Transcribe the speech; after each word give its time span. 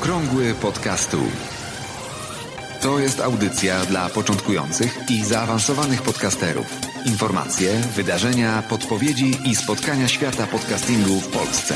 Okrągły 0.00 0.54
podcastu. 0.54 1.18
To 2.80 2.98
jest 2.98 3.20
audycja 3.20 3.84
dla 3.84 4.08
początkujących 4.08 4.98
i 5.10 5.24
zaawansowanych 5.24 6.02
podcasterów. 6.02 6.80
Informacje, 7.06 7.80
wydarzenia, 7.96 8.62
podpowiedzi 8.62 9.38
i 9.44 9.56
spotkania 9.56 10.08
świata 10.08 10.46
podcastingu 10.46 11.20
w 11.20 11.28
Polsce. 11.28 11.74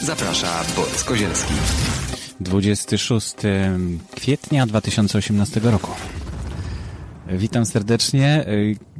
Zaprasza 0.00 0.64
Borys 0.76 1.04
Kozielski. 1.04 1.54
26 2.40 3.34
kwietnia 4.16 4.66
2018 4.66 5.60
roku. 5.60 5.90
Witam 7.28 7.66
serdecznie. 7.66 8.44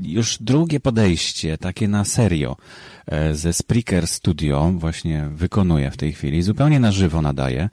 Już 0.03 0.39
drugie 0.41 0.81
podejście, 0.81 1.59
takie 1.59 1.89
na 1.89 2.05
serio, 2.05 2.57
ze 3.33 3.53
Spreaker 3.53 4.07
Studio 4.07 4.73
właśnie 4.77 5.29
wykonuję 5.35 5.91
w 5.91 5.97
tej 5.97 6.13
chwili. 6.13 6.43
Zupełnie 6.43 6.81
na 6.81 6.93
żywo 6.93 7.23
nadaję. 7.23 7.69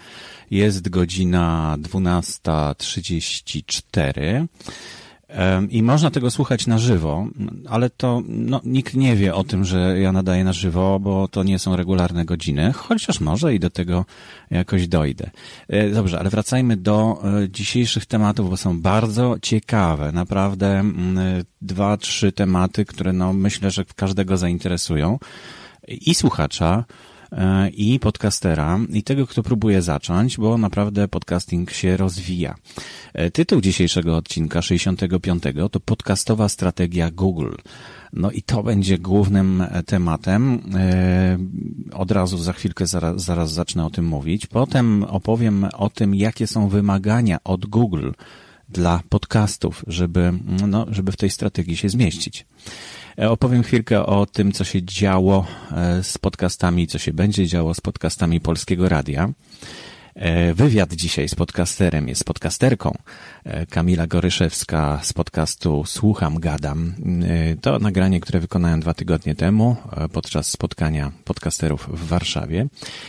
Jest 0.51 0.89
godzina 0.89 1.75
12.34. 1.79 4.47
I 5.69 5.83
można 5.83 6.11
tego 6.11 6.31
słuchać 6.31 6.67
na 6.67 6.77
żywo, 6.77 7.27
ale 7.69 7.89
to 7.89 8.21
no, 8.27 8.61
nikt 8.63 8.93
nie 8.93 9.15
wie 9.15 9.35
o 9.35 9.43
tym, 9.43 9.65
że 9.65 9.99
ja 9.99 10.11
nadaję 10.11 10.43
na 10.43 10.53
żywo, 10.53 10.99
bo 10.99 11.27
to 11.27 11.43
nie 11.43 11.59
są 11.59 11.75
regularne 11.75 12.25
godziny, 12.25 12.73
chociaż 12.73 13.19
może 13.19 13.55
i 13.55 13.59
do 13.59 13.69
tego 13.69 14.05
jakoś 14.51 14.87
dojdę. 14.87 15.29
E, 15.67 15.89
dobrze, 15.89 16.19
ale 16.19 16.29
wracajmy 16.29 16.77
do 16.77 17.23
e, 17.43 17.49
dzisiejszych 17.49 18.05
tematów, 18.05 18.49
bo 18.49 18.57
są 18.57 18.81
bardzo 18.81 19.35
ciekawe. 19.41 20.11
Naprawdę 20.11 20.83
dwa, 21.61 21.97
trzy 21.97 22.31
tematy, 22.31 22.85
które 22.85 23.13
no, 23.13 23.33
myślę, 23.33 23.71
że 23.71 23.85
każdego 23.95 24.37
zainteresują 24.37 25.19
i 25.87 26.15
słuchacza, 26.15 26.83
E, 26.87 27.12
i 27.73 27.99
podcastera 27.99 28.79
i 28.89 29.03
tego, 29.03 29.27
kto 29.27 29.43
próbuje 29.43 29.81
zacząć, 29.81 30.37
bo 30.37 30.57
naprawdę 30.57 31.07
podcasting 31.07 31.71
się 31.71 31.97
rozwija. 31.97 32.55
E, 33.13 33.31
tytuł 33.31 33.61
dzisiejszego 33.61 34.17
odcinka 34.17 34.61
65 34.61 35.43
to 35.71 35.79
podcastowa 35.79 36.49
strategia 36.49 37.11
Google. 37.11 37.51
No 38.13 38.31
i 38.31 38.41
to 38.41 38.63
będzie 38.63 38.97
głównym 38.97 39.61
e, 39.61 39.83
tematem. 39.83 40.61
Od 41.93 42.11
razu 42.11 42.37
za 42.37 42.53
chwilkę 42.53 42.87
zaraz, 42.87 43.23
zaraz 43.23 43.51
zacznę 43.51 43.85
o 43.85 43.89
tym 43.89 44.05
mówić. 44.05 44.47
Potem 44.47 45.03
opowiem 45.03 45.67
o 45.77 45.89
tym, 45.89 46.15
jakie 46.15 46.47
są 46.47 46.67
wymagania 46.67 47.37
od 47.43 47.65
Google 47.65 48.11
dla 48.69 49.01
podcastów, 49.09 49.85
żeby, 49.87 50.33
no, 50.67 50.85
żeby 50.89 51.11
w 51.11 51.17
tej 51.17 51.29
strategii 51.29 51.77
się 51.77 51.89
zmieścić. 51.89 52.45
E, 53.19 53.29
opowiem 53.29 53.63
chwilkę 53.63 54.05
o 54.05 54.25
tym, 54.25 54.51
co 54.51 54.63
się 54.63 54.83
działo 54.83 55.47
e, 55.71 56.03
z 56.03 56.17
podcastami, 56.17 56.87
co 56.87 56.97
się 56.97 57.13
będzie 57.13 57.47
działo 57.47 57.73
z 57.73 57.81
podcastami 57.81 58.41
Polskiego 58.41 58.89
Radia. 58.89 59.29
E, 60.15 60.53
wywiad 60.53 60.93
dzisiaj 60.93 61.29
z 61.29 61.35
podcasterem 61.35 62.07
jest 62.07 62.23
podcasterką 62.23 62.97
Kamila 63.69 64.07
Goryszewska 64.07 64.99
z 65.03 65.13
podcastu 65.13 65.83
Słucham, 65.85 66.39
Gadam. 66.39 66.93
To 67.61 67.79
nagranie, 67.79 68.19
które 68.19 68.39
wykonałem 68.39 68.79
dwa 68.79 68.93
tygodnie 68.93 69.35
temu 69.35 69.75
podczas 70.13 70.47
spotkania 70.47 71.11
podcasterów 71.23 71.89
w 71.93 72.07
Warszawie. 72.07 72.67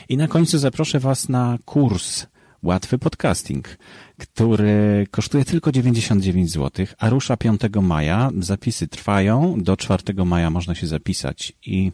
I 0.09 0.17
na 0.17 0.29
końcu 0.29 0.59
zaproszę 0.59 1.01
Was 1.01 1.29
na 1.29 1.59
kurs 1.65 2.27
Łatwy 2.65 2.99
Podcasting 2.99 3.79
który 4.19 5.07
kosztuje 5.11 5.45
tylko 5.45 5.73
99 5.73 6.51
zł, 6.51 6.87
a 6.99 7.11
rusza 7.11 7.37
5 7.37 7.61
maja. 7.83 8.31
Zapisy 8.41 8.89
trwają, 8.89 9.55
do 9.63 9.77
4 9.77 10.25
maja 10.25 10.51
można 10.51 10.75
się 10.75 10.87
zapisać 10.87 11.53
i 11.67 11.93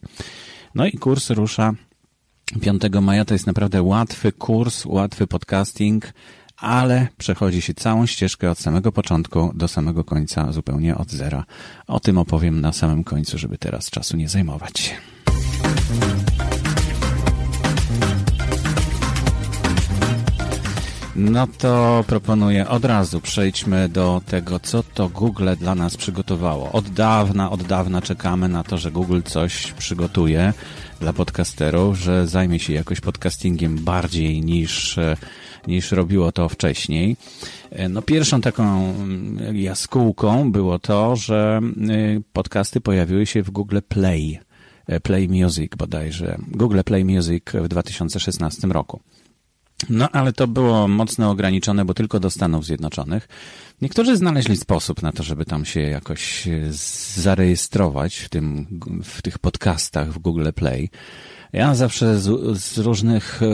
no 0.74 0.86
i 0.86 0.92
kurs 0.92 1.30
rusza 1.30 1.74
5 2.60 2.82
maja. 3.02 3.24
To 3.24 3.34
jest 3.34 3.46
naprawdę 3.46 3.82
łatwy 3.82 4.32
kurs, 4.32 4.86
łatwy 4.86 5.26
podcasting, 5.26 6.12
ale 6.56 7.08
przechodzi 7.18 7.62
się 7.62 7.74
całą 7.74 8.06
ścieżkę 8.06 8.50
od 8.50 8.58
samego 8.58 8.92
początku 8.92 9.52
do 9.54 9.68
samego 9.68 10.04
końca, 10.04 10.52
zupełnie 10.52 10.96
od 10.96 11.10
zera. 11.10 11.44
O 11.86 12.00
tym 12.00 12.18
opowiem 12.18 12.60
na 12.60 12.72
samym 12.72 13.04
końcu, 13.04 13.38
żeby 13.38 13.58
teraz 13.58 13.90
czasu 13.90 14.16
nie 14.16 14.28
zajmować. 14.28 14.94
No 21.16 21.46
to 21.46 22.04
proponuję 22.06 22.68
od 22.68 22.84
razu 22.84 23.20
przejdźmy 23.20 23.88
do 23.88 24.22
tego, 24.26 24.60
co 24.60 24.82
to 24.82 25.08
Google 25.08 25.48
dla 25.58 25.74
nas 25.74 25.96
przygotowało. 25.96 26.72
Od 26.72 26.88
dawna, 26.88 27.50
od 27.50 27.62
dawna 27.62 28.02
czekamy 28.02 28.48
na 28.48 28.62
to, 28.64 28.78
że 28.78 28.92
Google 28.92 29.20
coś 29.24 29.72
przygotuje 29.72 30.52
dla 31.00 31.12
podcasterów, 31.12 31.98
że 31.98 32.26
zajmie 32.26 32.58
się 32.58 32.72
jakoś 32.72 33.00
podcastingiem 33.00 33.76
bardziej 33.76 34.40
niż, 34.40 34.98
niż 35.66 35.92
robiło 35.92 36.32
to 36.32 36.48
wcześniej. 36.48 37.16
No 37.88 38.02
pierwszą 38.02 38.40
taką 38.40 38.94
jaskółką 39.52 40.52
było 40.52 40.78
to, 40.78 41.16
że 41.16 41.60
y, 41.90 42.22
podcasty 42.32 42.80
pojawiły 42.80 43.26
się 43.26 43.42
w 43.42 43.50
Google 43.50 43.78
Play. 43.88 44.40
Play 45.02 45.28
Music 45.28 45.72
bodajże. 45.76 46.38
Google 46.48 46.80
Play 46.84 47.04
Music 47.04 47.44
w 47.54 47.68
2016 47.68 48.68
roku. 48.68 49.00
No, 49.88 50.08
ale 50.10 50.32
to 50.32 50.46
było 50.46 50.88
mocno 50.88 51.30
ograniczone, 51.30 51.84
bo 51.84 51.94
tylko 51.94 52.20
do 52.20 52.30
Stanów 52.30 52.64
Zjednoczonych. 52.64 53.28
Niektórzy 53.82 54.16
znaleźli 54.16 54.56
sposób 54.56 55.02
na 55.02 55.12
to, 55.12 55.22
żeby 55.22 55.44
tam 55.44 55.64
się 55.64 55.80
jakoś 55.80 56.48
zarejestrować 57.16 58.16
w 58.16 58.28
tym, 58.28 58.66
w 59.04 59.22
tych 59.22 59.38
podcastach 59.38 60.12
w 60.12 60.18
Google 60.18 60.48
Play. 60.54 60.90
Ja 61.52 61.74
zawsze 61.74 62.20
z, 62.20 62.58
z 62.58 62.78
różnych 62.78 63.42
e, 63.42 63.46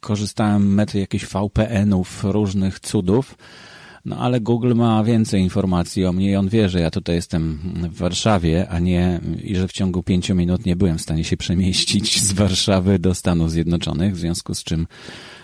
korzystałem 0.00 0.74
metod 0.74 0.94
jakichś 0.94 1.26
VPN-ów, 1.26 2.24
różnych 2.24 2.80
cudów. 2.80 3.34
No 4.04 4.18
ale 4.18 4.40
Google 4.40 4.74
ma 4.74 5.04
więcej 5.04 5.42
informacji 5.42 6.06
o 6.06 6.12
mnie 6.12 6.30
i 6.30 6.36
on 6.36 6.48
wie, 6.48 6.68
że 6.68 6.80
ja 6.80 6.90
tutaj 6.90 7.14
jestem 7.16 7.58
w 7.92 7.98
Warszawie, 7.98 8.68
a 8.68 8.78
nie 8.78 9.20
i 9.42 9.56
że 9.56 9.68
w 9.68 9.72
ciągu 9.72 10.02
pięciu 10.02 10.34
minut 10.34 10.66
nie 10.66 10.76
byłem 10.76 10.98
w 10.98 11.02
stanie 11.02 11.24
się 11.24 11.36
przemieścić 11.36 12.22
z 12.22 12.32
Warszawy 12.32 12.98
do 12.98 13.14
Stanów 13.14 13.50
Zjednoczonych, 13.50 14.14
w 14.14 14.18
związku 14.18 14.54
z 14.54 14.64
czym 14.64 14.86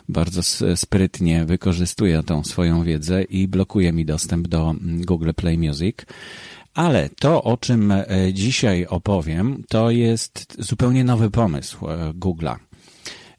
bardzo 0.08 0.42
sprytnie 0.76 1.44
wykorzystuje 1.44 2.22
tą 2.22 2.44
swoją 2.44 2.84
wiedzę 2.84 3.22
i 3.22 3.48
blokuje 3.48 3.92
mi 3.92 4.04
dostęp 4.04 4.48
do 4.48 4.70
mm, 4.70 5.02
Google 5.04 5.30
Play 5.36 5.58
Music. 5.58 5.96
Ale 6.74 7.08
to, 7.08 7.42
o 7.42 7.56
czym 7.56 7.92
e, 7.92 8.04
dzisiaj 8.32 8.86
opowiem, 8.86 9.64
to 9.68 9.90
jest 9.90 10.56
zupełnie 10.58 11.04
nowy 11.04 11.30
pomysł 11.30 11.86
e, 11.86 12.12
Google'a. 12.12 12.56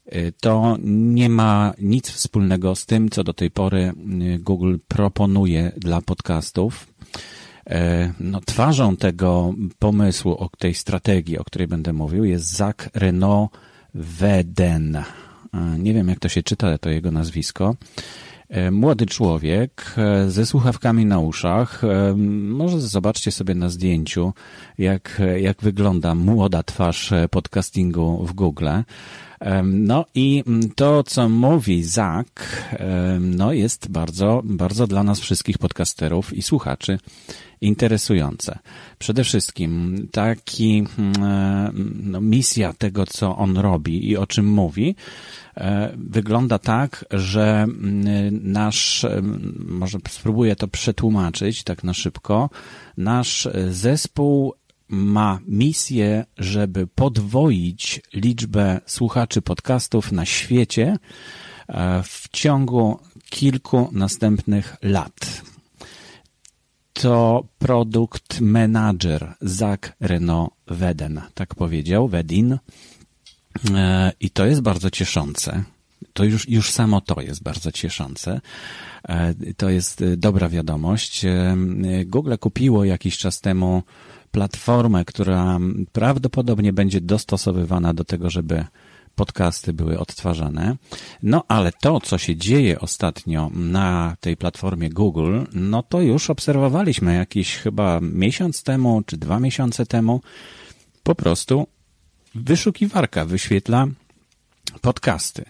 E, 0.05 0.31
to 0.31 0.77
nie 0.83 1.29
ma 1.29 1.73
nic 1.79 2.09
wspólnego 2.09 2.75
z 2.75 2.85
tym, 2.85 3.09
co 3.09 3.23
do 3.23 3.33
tej 3.33 3.51
pory 3.51 3.93
Google 4.39 4.75
proponuje 4.87 5.71
dla 5.77 6.01
podcastów. 6.01 6.87
No, 8.19 8.41
twarzą 8.41 8.97
tego 8.97 9.53
pomysłu, 9.79 10.31
o 10.37 10.49
tej 10.57 10.73
strategii, 10.73 11.37
o 11.37 11.43
której 11.43 11.67
będę 11.67 11.93
mówił, 11.93 12.23
jest 12.23 12.57
Zach 12.57 12.89
Renault 12.93 13.51
Weden. 13.93 15.03
Nie 15.77 15.93
wiem, 15.93 16.09
jak 16.09 16.19
to 16.19 16.29
się 16.29 16.43
czyta, 16.43 16.77
to 16.77 16.89
jego 16.89 17.11
nazwisko. 17.11 17.75
E, 18.49 18.71
młody 18.71 19.05
człowiek 19.05 19.95
e, 19.97 20.29
ze 20.29 20.45
słuchawkami 20.45 21.05
na 21.05 21.19
uszach. 21.19 21.83
E, 21.83 22.15
może 22.47 22.81
zobaczcie 22.81 23.31
sobie 23.31 23.55
na 23.55 23.69
zdjęciu, 23.69 24.33
jak, 24.77 25.21
jak 25.37 25.61
wygląda 25.61 26.15
młoda 26.15 26.63
twarz 26.63 27.13
podcastingu 27.31 28.25
w 28.25 28.33
Google. 28.33 28.67
No 29.63 30.05
i 30.15 30.43
to, 30.75 31.03
co 31.03 31.29
mówi 31.29 31.83
Zak, 31.83 32.65
no 33.19 33.53
jest 33.53 33.91
bardzo, 33.91 34.41
bardzo 34.43 34.87
dla 34.87 35.03
nas 35.03 35.19
wszystkich 35.19 35.57
podcasterów 35.57 36.33
i 36.33 36.41
słuchaczy 36.41 36.99
interesujące. 37.61 38.59
Przede 38.99 39.23
wszystkim 39.23 40.07
taki 40.11 40.83
no, 42.03 42.21
misja 42.21 42.73
tego, 42.73 43.05
co 43.05 43.37
on 43.37 43.57
robi 43.57 44.09
i 44.09 44.17
o 44.17 44.27
czym 44.27 44.45
mówi, 44.45 44.95
E, 45.57 45.91
wygląda 45.97 46.59
tak, 46.59 47.05
że 47.11 47.63
mm, 47.63 48.51
nasz, 48.51 49.05
może 49.57 49.97
spróbuję 50.09 50.55
to 50.55 50.67
przetłumaczyć 50.67 51.63
tak 51.63 51.83
na 51.83 51.93
szybko, 51.93 52.49
nasz 52.97 53.47
zespół 53.69 54.53
ma 54.89 55.39
misję, 55.47 56.25
żeby 56.37 56.87
podwoić 56.87 58.01
liczbę 58.13 58.79
słuchaczy 58.85 59.41
podcastów 59.41 60.11
na 60.11 60.25
świecie 60.25 60.97
e, 61.67 62.03
w 62.03 62.29
ciągu 62.31 62.99
kilku 63.29 63.89
następnych 63.91 64.75
lat. 64.81 65.41
To 66.93 67.47
produkt 67.59 68.41
manager 68.41 69.35
Zach 69.41 69.79
Renault 69.99 70.53
Weden, 70.67 71.21
tak 71.33 71.55
powiedział, 71.55 72.07
Wedin. 72.07 72.57
E, 73.73 74.11
I 74.19 74.29
to 74.29 74.45
jest 74.45 74.61
bardzo 74.61 74.89
cieszące. 74.89 75.63
To 76.13 76.23
już, 76.23 76.49
już 76.49 76.71
samo 76.71 77.01
to 77.01 77.21
jest 77.21 77.43
bardzo 77.43 77.71
cieszące. 77.71 78.41
E, 79.03 79.33
to 79.57 79.69
jest 79.69 80.03
dobra 80.17 80.49
wiadomość. 80.49 81.25
Google 82.05 82.33
kupiło 82.39 82.85
jakiś 82.85 83.17
czas 83.17 83.41
temu 83.41 83.83
platformę, 84.35 85.05
która 85.05 85.59
prawdopodobnie 85.91 86.73
będzie 86.73 87.01
dostosowywana 87.01 87.93
do 87.93 88.03
tego, 88.03 88.29
żeby 88.29 88.65
podcasty 89.15 89.73
były 89.73 89.99
odtwarzane. 89.99 90.75
No 91.23 91.43
ale 91.47 91.71
to, 91.71 91.99
co 91.99 92.17
się 92.17 92.35
dzieje 92.35 92.79
ostatnio 92.79 93.49
na 93.53 94.17
tej 94.19 94.37
platformie 94.37 94.89
Google, 94.89 95.39
no 95.53 95.83
to 95.83 96.01
już 96.01 96.29
obserwowaliśmy 96.29 97.15
jakiś 97.15 97.55
chyba 97.55 97.99
miesiąc 98.01 98.63
temu, 98.63 99.01
czy 99.05 99.17
dwa 99.17 99.39
miesiące 99.39 99.85
temu. 99.85 100.21
Po 101.03 101.15
prostu 101.15 101.67
wyszukiwarka 102.35 103.25
wyświetla 103.25 103.87
podcasty. 104.81 105.45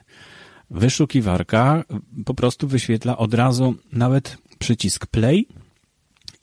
Wyszukiwarka 0.69 1.83
po 2.25 2.33
prostu 2.33 2.67
wyświetla 2.67 3.17
od 3.17 3.33
razu 3.33 3.75
nawet 3.91 4.37
przycisk 4.59 5.05
play 5.05 5.47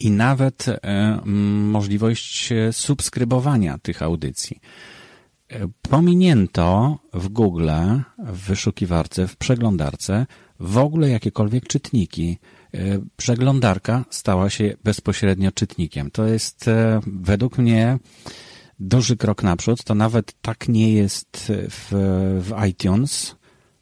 i 0.03 0.11
nawet 0.11 0.69
e, 0.69 1.21
możliwość 1.27 2.51
subskrybowania 2.73 3.79
tych 3.79 4.03
audycji. 4.03 4.61
E, 5.49 5.69
pominięto 5.91 6.99
w 7.15 7.29
Google, 7.29 7.71
w 8.19 8.47
wyszukiwarce, 8.47 9.29
w 9.29 9.37
przeglądarce 9.37 10.27
w 10.61 10.79
ogóle 10.79 11.11
jakiekolwiek 11.11 11.67
czytniki. 11.67 12.39
E, 12.75 12.79
przeglądarka 13.17 14.05
stała 14.11 14.51
się 14.51 14.77
bezpośrednio 14.85 15.53
czytnikiem. 15.53 16.11
To 16.11 16.27
jest 16.27 16.71
według 17.07 17.59
mnie 17.59 17.99
duży 18.79 19.17
krok 19.17 19.43
naprzód. 19.43 19.85
To 19.85 19.95
nawet 19.95 20.33
tak 20.43 20.69
nie 20.69 20.93
jest 20.93 21.53
w, 21.71 21.89
w 22.43 22.65
iTunes, 22.69 23.37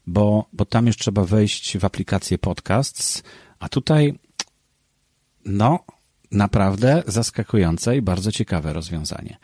bo, 0.06 0.48
bo 0.52 0.64
tam 0.64 0.86
już 0.86 0.96
trzeba 0.96 1.24
wejść 1.24 1.78
w 1.78 1.84
aplikację 1.84 2.38
podcasts, 2.38 3.22
a 3.58 3.68
tutaj 3.68 4.18
no, 5.44 5.84
naprawdę 6.30 7.02
zaskakujące 7.06 7.96
i 7.96 8.02
bardzo 8.02 8.32
ciekawe 8.32 8.72
rozwiązanie. 8.72 9.36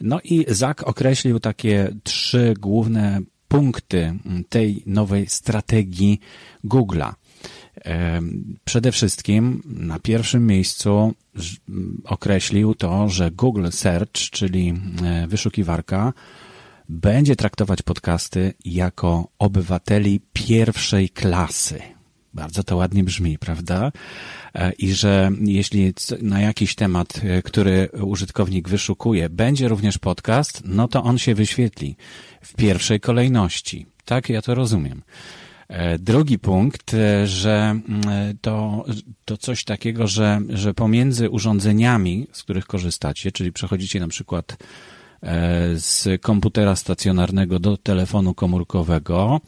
No 0.00 0.20
i 0.24 0.44
Zak 0.48 0.82
określił 0.82 1.40
takie 1.40 1.94
trzy 2.02 2.54
główne 2.60 3.20
punkty 3.48 4.18
tej 4.48 4.82
nowej 4.86 5.26
strategii 5.26 6.20
Google'a. 6.64 7.12
Przede 8.64 8.92
wszystkim 8.92 9.62
na 9.64 9.98
pierwszym 9.98 10.46
miejscu 10.46 11.14
określił 12.04 12.74
to, 12.74 13.08
że 13.08 13.30
Google 13.30 13.68
Search, 13.70 14.30
czyli 14.30 14.74
e, 15.04 15.26
wyszukiwarka, 15.26 16.12
będzie 16.88 17.36
traktować 17.36 17.82
podcasty 17.82 18.54
jako 18.64 19.28
obywateli 19.38 20.20
pierwszej 20.32 21.08
klasy. 21.10 21.97
Bardzo 22.34 22.64
to 22.64 22.76
ładnie 22.76 23.04
brzmi, 23.04 23.38
prawda? 23.38 23.92
E, 24.54 24.72
I 24.72 24.92
że 24.92 25.30
jeśli 25.40 25.94
na 26.22 26.40
jakiś 26.40 26.74
temat, 26.74 27.20
e, 27.24 27.42
który 27.42 27.88
użytkownik 28.02 28.68
wyszukuje, 28.68 29.30
będzie 29.30 29.68
również 29.68 29.98
podcast, 29.98 30.62
no 30.64 30.88
to 30.88 31.02
on 31.02 31.18
się 31.18 31.34
wyświetli 31.34 31.96
w 32.42 32.54
pierwszej 32.54 33.00
kolejności. 33.00 33.86
Tak, 34.04 34.28
ja 34.28 34.42
to 34.42 34.54
rozumiem. 34.54 35.02
E, 35.68 35.98
drugi 35.98 36.38
punkt, 36.38 36.96
że 37.24 37.80
to, 38.40 38.84
to 39.24 39.36
coś 39.36 39.64
takiego, 39.64 40.06
że, 40.06 40.40
że 40.48 40.74
pomiędzy 40.74 41.30
urządzeniami, 41.30 42.26
z 42.32 42.42
których 42.42 42.66
korzystacie, 42.66 43.32
czyli 43.32 43.52
przechodzicie 43.52 44.00
na 44.00 44.08
przykład 44.08 44.56
z 45.74 46.22
komputera 46.22 46.76
stacjonarnego 46.76 47.58
do 47.58 47.76
telefonu 47.76 48.34
komórkowego, 48.34 49.40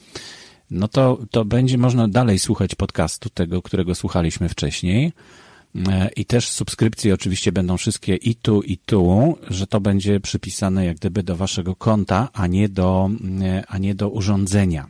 no 0.71 0.89
to, 0.89 1.19
to 1.31 1.45
będzie 1.45 1.79
można 1.79 2.09
dalej 2.09 2.39
słuchać 2.39 2.75
podcastu 2.75 3.31
tego, 3.31 3.63
którego 3.63 3.95
słuchaliśmy 3.95 4.49
wcześniej. 4.49 5.13
E, 5.89 6.11
I 6.17 6.25
też 6.25 6.49
subskrypcje 6.49 7.15
oczywiście 7.15 7.53
będą 7.53 7.77
wszystkie 7.77 8.17
i 8.17 8.35
tu, 8.35 8.63
i 8.63 8.79
tu, 8.79 9.37
że 9.51 9.67
to 9.67 9.81
będzie 9.81 10.21
przypisane 10.21 10.85
jak 10.85 10.97
gdyby 10.97 11.23
do 11.23 11.37
waszego 11.37 11.77
konta, 11.77 12.29
a 12.33 12.47
nie 12.47 12.69
do, 12.69 13.11
e, 13.43 13.65
a 13.69 13.79
nie 13.79 13.95
do 13.95 14.09
urządzenia. 14.09 14.87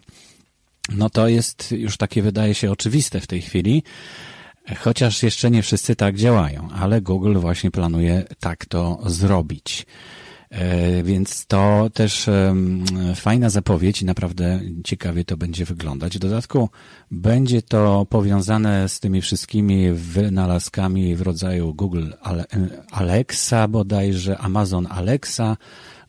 No 0.95 1.11
to 1.11 1.29
jest 1.29 1.73
już 1.73 1.97
takie 1.97 2.23
wydaje 2.23 2.55
się 2.55 2.71
oczywiste 2.71 3.21
w 3.21 3.27
tej 3.27 3.43
chwili, 3.43 3.83
chociaż 4.79 5.23
jeszcze 5.23 5.51
nie 5.51 5.63
wszyscy 5.63 5.97
tak 5.97 6.17
działają, 6.17 6.69
ale 6.71 7.01
Google 7.01 7.39
właśnie 7.39 7.71
planuje 7.71 8.25
tak 8.41 8.67
to 8.67 9.01
zrobić. 9.07 9.87
E, 10.51 11.03
więc 11.03 11.47
to 11.47 11.91
też 11.95 12.31
fajna 13.15 13.51
zapowiedź 13.51 14.03
i 14.03 14.05
naprawdę 14.05 14.61
ciekawie 14.85 15.25
to 15.25 15.37
będzie 15.37 15.65
wyglądać. 15.65 16.17
W 16.17 16.19
dodatku 16.19 16.69
będzie 17.11 17.63
to 17.63 18.07
powiązane 18.11 18.89
z 18.89 19.01
tymi 19.01 19.21
wszystkimi 19.21 19.93
wynalazkami 19.93 21.17
w 21.17 21.23
rodzaju 21.23 21.75
Google 21.75 22.11
Alexa 22.91 23.69
bodajże, 23.69 24.39
Amazon 24.39 24.87
Alexa, 24.91 25.57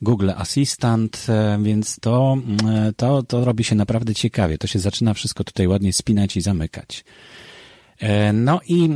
Google 0.02 0.30
Assistant, 0.36 1.26
e, 1.30 1.60
więc 1.64 2.00
to, 2.00 2.38
e, 2.70 2.94
to, 2.94 3.24
to 3.24 3.46
robi 3.46 3.64
się 3.64 3.76
naprawdę 3.76 4.14
ciekawie. 4.16 4.58
To 4.58 4.68
się 4.68 4.80
zaczyna 4.80 5.14
wszystko 5.14 5.44
tutaj 5.44 5.68
ładnie 5.68 5.94
spinać 5.94 6.38
i 6.38 6.42
zamykać. 6.42 7.04
No 8.34 8.60
i 8.68 8.90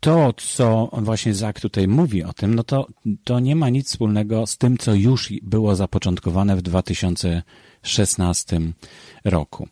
to, 0.00 0.32
co 0.32 0.90
właśnie 0.92 1.34
Zak 1.34 1.60
tutaj 1.60 1.88
mówi 1.88 2.24
o 2.24 2.32
tym, 2.32 2.54
no 2.54 2.64
to, 2.64 2.86
to 3.24 3.40
nie 3.40 3.56
ma 3.56 3.68
nic 3.68 3.88
wspólnego 3.88 4.46
z 4.46 4.58
tym, 4.58 4.78
co 4.78 4.94
już 4.94 5.32
było 5.42 5.76
zapoczątkowane 5.76 6.56
w 6.56 6.62
2016 6.62 8.60
roku. 9.24 9.68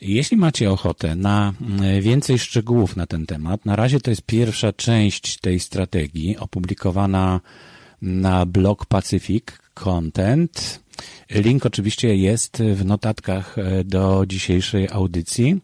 Jeśli 0.00 0.36
macie 0.36 0.70
ochotę 0.70 1.16
na 1.16 1.54
mm, 1.60 2.02
więcej 2.02 2.38
szczegółów 2.38 2.96
na 2.96 3.06
ten 3.06 3.26
temat, 3.26 3.66
na 3.66 3.76
razie 3.76 4.00
to 4.00 4.10
jest 4.10 4.22
pierwsza 4.22 4.72
część 4.72 5.38
tej 5.38 5.60
strategii 5.60 6.36
opublikowana 6.38 7.40
na 8.02 8.46
blog 8.46 8.86
Pacific 8.86 9.44
Content. 9.74 10.80
Link 11.30 11.66
oczywiście 11.66 12.16
jest 12.16 12.62
w 12.74 12.84
notatkach 12.84 13.58
e, 13.58 13.84
do 13.84 14.24
dzisiejszej 14.26 14.88
audycji 14.88 15.60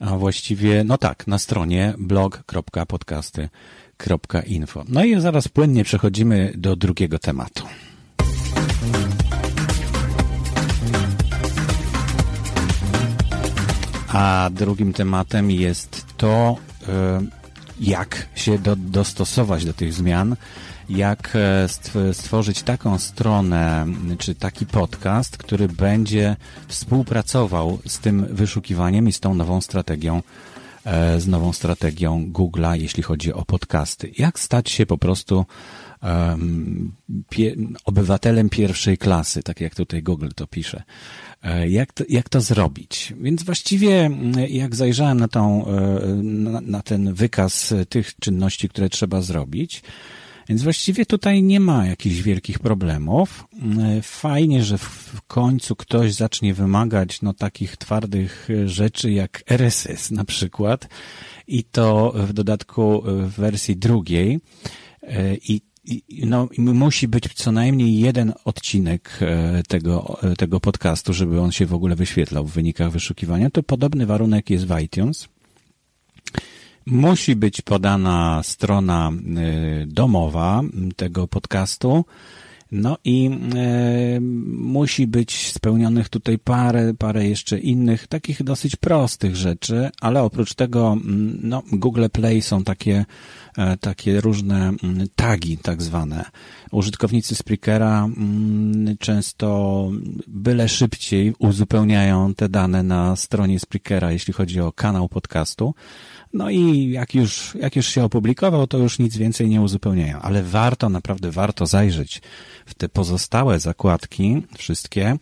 a 0.00 0.16
właściwie, 0.16 0.84
no 0.84 0.98
tak, 0.98 1.26
na 1.26 1.38
stronie 1.38 1.94
blog.podcasty.info. 1.98 4.84
No 4.88 5.04
i 5.04 5.20
zaraz 5.20 5.48
płynnie 5.48 5.84
przechodzimy 5.84 6.52
do 6.56 6.76
drugiego 6.76 7.18
tematu. 7.18 7.64
A 14.08 14.50
drugim 14.52 14.92
tematem 14.92 15.50
jest 15.50 16.06
to, 16.16 16.56
e, 16.88 17.20
jak 17.80 18.26
się 18.34 18.58
do, 18.58 18.76
dostosować 18.76 19.64
do 19.64 19.72
tych 19.72 19.92
zmian 19.92 20.36
jak 20.88 21.32
e, 21.34 21.68
stworzyć 22.12 22.62
taką 22.62 22.98
stronę, 22.98 23.86
czy 24.18 24.34
taki 24.34 24.66
podcast, 24.66 25.36
który 25.36 25.68
będzie 25.68 26.36
współpracował 26.68 27.78
z 27.86 27.98
tym 27.98 28.26
wyszukiwaniem 28.30 29.08
i 29.08 29.12
z 29.12 29.20
tą 29.20 29.34
nową 29.34 29.60
strategią 29.60 30.22
e, 30.84 31.20
z 31.20 31.26
nową 31.26 31.52
strategią 31.52 32.30
Google'a, 32.32 32.80
jeśli 32.80 33.02
chodzi 33.02 33.32
o 33.32 33.44
podcasty. 33.44 34.12
Jak 34.18 34.40
stać 34.40 34.70
się 34.70 34.86
po 34.86 34.98
prostu 34.98 35.46
um, 36.02 36.92
pie, 37.28 37.56
obywatelem 37.84 38.48
pierwszej 38.48 38.98
klasy, 38.98 39.42
tak 39.42 39.60
jak 39.60 39.74
tutaj 39.74 40.02
Google 40.02 40.28
to 40.34 40.46
pisze. 40.46 40.82
E, 41.42 41.68
jak 41.68 41.92
to, 41.92 42.04
jak 42.08 42.28
to 42.28 42.40
zrobić? 42.40 43.14
Więc 43.20 43.42
właściwie, 43.42 44.10
jak 44.48 44.76
zajrzałem 44.76 45.20
na, 45.20 45.28
tą, 45.28 45.66
na, 46.22 46.60
na 46.60 46.82
ten 46.82 47.14
wykaz 47.14 47.74
tych 47.88 48.14
czynności, 48.20 48.68
które 48.68 48.88
trzeba 48.88 49.20
zrobić, 49.22 49.82
więc 50.48 50.62
właściwie 50.62 51.06
tutaj 51.06 51.42
nie 51.42 51.60
ma 51.60 51.86
jakichś 51.86 52.16
wielkich 52.16 52.58
problemów. 52.58 53.46
Fajnie, 54.02 54.64
że 54.64 54.78
w 54.78 55.22
końcu 55.26 55.76
ktoś 55.76 56.14
zacznie 56.14 56.54
wymagać 56.54 57.22
no, 57.22 57.34
takich 57.34 57.76
twardych 57.76 58.48
rzeczy 58.66 59.12
jak 59.12 59.42
RSS 59.46 60.10
na 60.10 60.24
przykład 60.24 60.88
i 61.46 61.64
to 61.64 62.14
w 62.16 62.32
dodatku 62.32 63.02
w 63.04 63.30
wersji 63.30 63.76
drugiej. 63.76 64.40
I 65.48 65.60
no, 66.26 66.48
musi 66.58 67.08
być 67.08 67.34
co 67.34 67.52
najmniej 67.52 67.98
jeden 67.98 68.32
odcinek 68.44 69.18
e, 69.20 69.62
tego, 69.68 70.18
e, 70.22 70.36
tego 70.36 70.60
podcastu, 70.60 71.12
żeby 71.12 71.40
on 71.40 71.52
się 71.52 71.66
w 71.66 71.74
ogóle 71.74 71.96
wyświetlał 71.96 72.46
w 72.46 72.52
wynikach 72.52 72.90
wyszukiwania. 72.90 73.50
To 73.50 73.62
podobny 73.62 74.06
warunek 74.06 74.50
jest 74.50 74.66
w 74.66 74.80
iTunes. 74.80 75.28
Musi 76.86 77.36
być 77.36 77.62
podana 77.62 78.42
strona 78.42 79.12
y, 79.82 79.86
domowa 79.86 80.62
tego 80.96 81.28
podcastu. 81.28 82.04
No 82.72 82.96
i 83.04 83.30
e, 83.54 84.20
musi 84.50 85.06
być 85.06 85.52
spełnionych 85.52 86.08
tutaj 86.08 86.38
parę, 86.38 86.94
parę 86.94 87.26
jeszcze 87.26 87.58
innych, 87.58 88.06
takich 88.06 88.42
dosyć 88.42 88.76
prostych 88.76 89.36
rzeczy, 89.36 89.90
ale 90.00 90.22
oprócz 90.22 90.54
tego, 90.54 90.92
mm, 90.92 91.38
no, 91.42 91.62
Google 91.72 92.06
Play 92.12 92.42
są 92.42 92.64
takie, 92.64 93.04
takie 93.80 94.20
różne 94.20 94.56
mm, 94.56 95.08
tagi, 95.16 95.58
tak 95.58 95.82
zwane. 95.82 96.24
Użytkownicy 96.70 97.34
Spreakera 97.34 98.04
mm, 98.04 98.96
często 98.98 99.90
byle 100.26 100.68
szybciej 100.68 101.34
uzupełniają 101.38 102.34
te 102.34 102.48
dane 102.48 102.82
na 102.82 103.16
stronie 103.16 103.60
Spreakera, 103.60 104.12
jeśli 104.12 104.32
chodzi 104.32 104.60
o 104.60 104.72
kanał 104.72 105.08
podcastu. 105.08 105.74
No 106.32 106.50
i 106.50 106.90
jak 106.90 107.14
już, 107.14 107.54
jak 107.60 107.76
już 107.76 107.86
się 107.86 108.04
opublikował, 108.04 108.66
to 108.66 108.78
już 108.78 108.98
nic 108.98 109.16
więcej 109.16 109.48
nie 109.48 109.60
uzupełniają, 109.60 110.18
ale 110.18 110.42
warto, 110.42 110.88
naprawdę 110.88 111.30
warto 111.30 111.66
zajrzeć 111.66 112.22
w 112.66 112.74
te 112.74 112.88
pozostałe 112.88 113.60
zakładki, 113.60 114.42
wszystkie, 114.58 115.16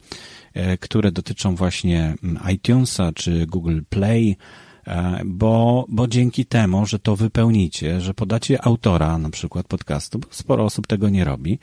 e, 0.55 0.79
które 0.79 1.12
dotyczą 1.12 1.57
właśnie 1.57 2.14
mm, 2.23 2.43
iTunesa 2.53 3.12
czy 3.12 3.47
Google 3.47 3.81
Play, 3.88 4.37
E, 4.37 4.37
bo, 5.25 5.85
bo 5.88 6.07
dzięki 6.07 6.47
temu, 6.47 6.87
że 6.87 6.99
to 6.99 7.17
wypełnicie, 7.17 8.00
że 8.00 8.14
podacie 8.14 8.64
autora 8.64 9.19
na 9.19 9.31
przykład 9.31 9.67
podcastu, 9.67 10.19
bo 10.19 10.26
sporo 10.31 10.64
osób 10.64 10.87
tego 10.87 11.09
nie 11.09 11.25
robi, 11.25 11.59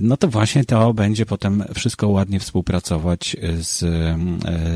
no 0.00 0.16
to 0.16 0.28
właśnie 0.28 0.64
to 0.64 0.94
będzie 0.94 1.26
potem 1.26 1.64
wszystko 1.74 2.08
ładnie 2.08 2.40
współpracować 2.40 3.36
z, 3.60 3.78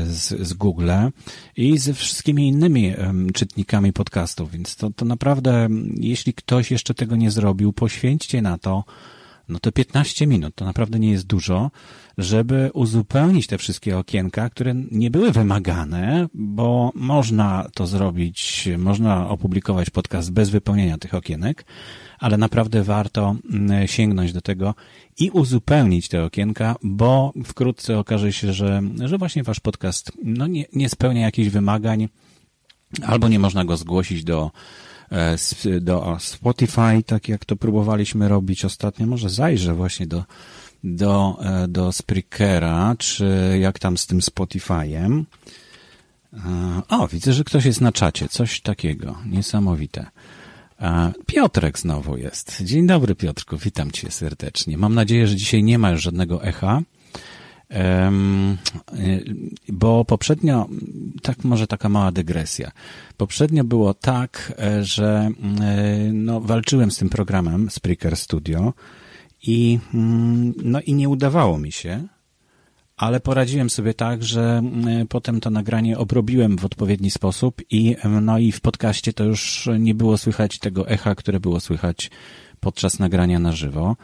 z, 0.07 0.47
z 0.47 0.53
Google 0.53 0.91
i 1.57 1.77
ze 1.77 1.93
wszystkimi 1.93 2.47
innymi 2.47 2.93
czytnikami 3.33 3.93
podcastów, 3.93 4.51
więc 4.51 4.75
to, 4.75 4.89
to 4.89 5.05
naprawdę, 5.05 5.67
jeśli 5.95 6.33
ktoś 6.33 6.71
jeszcze 6.71 6.93
tego 6.93 7.15
nie 7.15 7.31
zrobił, 7.31 7.73
poświęćcie 7.73 8.41
na 8.41 8.57
to 8.57 8.83
no 9.49 9.59
to 9.59 9.71
15 9.71 10.27
minut 10.27 10.55
to 10.55 10.65
naprawdę 10.65 10.99
nie 10.99 11.11
jest 11.11 11.27
dużo, 11.27 11.71
żeby 12.17 12.69
uzupełnić 12.73 13.47
te 13.47 13.57
wszystkie 13.57 13.97
okienka, 13.97 14.49
które 14.49 14.75
nie 14.91 15.11
były 15.11 15.31
wymagane, 15.31 16.27
bo 16.33 16.91
można 16.95 17.67
to 17.73 17.87
zrobić, 17.87 18.69
można 18.77 19.29
opublikować 19.29 19.89
podcast 19.89 20.31
bez 20.31 20.49
wypełnienia 20.49 20.97
tych 20.97 21.13
okienek, 21.13 21.65
ale 22.19 22.37
naprawdę 22.37 22.83
warto 22.83 23.35
mm, 23.51 23.87
sięgnąć 23.87 24.33
do 24.33 24.41
tego 24.41 24.75
i 25.19 25.29
uzupełnić 25.29 26.07
te 26.07 26.23
okienka, 26.23 26.75
bo 26.83 27.33
wkrótce 27.45 27.99
okaże 27.99 28.33
się, 28.33 28.53
że, 28.53 28.81
że 29.05 29.17
właśnie 29.17 29.43
wasz 29.43 29.59
podcast 29.59 30.11
no 30.23 30.47
nie, 30.47 30.65
nie 30.73 30.89
spełnia 30.89 31.21
jakichś 31.21 31.49
wymagań, 31.49 32.07
albo 33.03 33.27
nie 33.27 33.39
można 33.39 33.65
go 33.65 33.77
zgłosić 33.77 34.23
do 34.23 34.51
do 35.81 36.17
Spotify, 36.19 37.03
tak 37.05 37.29
jak 37.29 37.45
to 37.45 37.55
próbowaliśmy 37.55 38.27
robić 38.27 38.65
ostatnio. 38.65 39.07
Może 39.07 39.29
zajrzę 39.29 39.73
właśnie 39.73 40.07
do, 40.07 40.23
do, 40.83 41.37
e, 41.41 41.67
do 41.67 41.91
Spreakera, 41.91 42.95
czy 42.97 43.57
jak 43.61 43.79
tam 43.79 43.97
z 43.97 44.07
tym 44.07 44.19
Spotify'em. 44.19 45.23
E, 46.33 46.81
o, 46.89 47.07
widzę, 47.07 47.33
że 47.33 47.43
ktoś 47.43 47.65
jest 47.65 47.81
na 47.81 47.91
czacie. 47.91 48.27
Coś 48.29 48.61
takiego. 48.61 49.17
Niesamowite. 49.25 50.05
Piotrek 51.25 51.79
znowu 51.79 52.17
jest. 52.17 52.61
Dzień 52.61 52.87
dobry, 52.87 53.15
Piotrku. 53.15 53.57
Witam 53.57 53.91
cię 53.91 54.11
serdecznie. 54.11 54.77
Mam 54.77 54.95
nadzieję, 54.95 55.27
że 55.27 55.35
dzisiaj 55.35 55.63
nie 55.63 55.79
ma 55.79 55.91
już 55.91 56.01
żadnego 56.01 56.43
echa. 56.43 56.81
Bo 59.69 60.05
poprzednio, 60.05 60.67
tak 61.21 61.43
może 61.43 61.67
taka 61.67 61.89
mała 61.89 62.11
dygresja. 62.11 62.71
Poprzednio 63.17 63.63
było 63.63 63.93
tak, 63.93 64.53
e, 64.59 64.83
że 64.83 65.29
e, 65.61 66.11
no, 66.13 66.41
walczyłem 66.41 66.91
z 66.91 66.97
tym 66.97 67.09
programem 67.09 67.69
Spreaker 67.69 68.17
Studio 68.17 68.73
i, 69.43 69.79
mm, 69.93 70.53
no, 70.63 70.81
i 70.81 70.93
nie 70.93 71.09
udawało 71.09 71.57
mi 71.57 71.71
się, 71.71 72.07
ale 72.97 73.19
poradziłem 73.19 73.69
sobie 73.69 73.93
tak, 73.93 74.23
że 74.23 74.61
e, 74.87 75.05
potem 75.05 75.39
to 75.39 75.49
nagranie 75.49 75.97
obrobiłem 75.97 76.57
w 76.57 76.65
odpowiedni 76.65 77.11
sposób 77.11 77.61
i, 77.69 77.95
no, 78.21 78.39
i 78.39 78.51
w 78.51 78.61
podcaście 78.61 79.13
to 79.13 79.23
już 79.23 79.69
nie 79.79 79.95
było 79.95 80.17
słychać 80.17 80.59
tego 80.59 80.87
echa, 80.87 81.15
które 81.15 81.39
było 81.39 81.59
słychać 81.59 82.11
podczas 82.59 82.99
nagrania 82.99 83.39
na 83.39 83.51
żywo. 83.51 83.95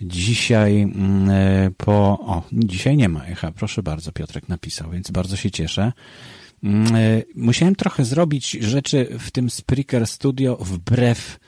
Dzisiaj 0.00 0.82
mm, 0.82 1.30
e, 1.30 1.70
po... 1.76 2.18
O, 2.20 2.42
dzisiaj 2.52 2.96
nie 2.96 3.08
ma 3.08 3.24
echa. 3.24 3.52
Proszę 3.52 3.82
bardzo, 3.82 4.12
Piotrek 4.12 4.48
napisał, 4.48 4.90
więc 4.90 5.10
bardzo 5.10 5.36
się 5.36 5.50
cieszę. 5.50 5.92
Mm, 6.64 6.94
e, 6.94 7.22
musiałem 7.34 7.76
trochę 7.76 8.04
zrobić 8.04 8.50
rzeczy 8.50 9.08
w 9.18 9.30
tym 9.30 9.50
Spreaker 9.50 10.06
Studio 10.06 10.56
wbrew 10.56 11.38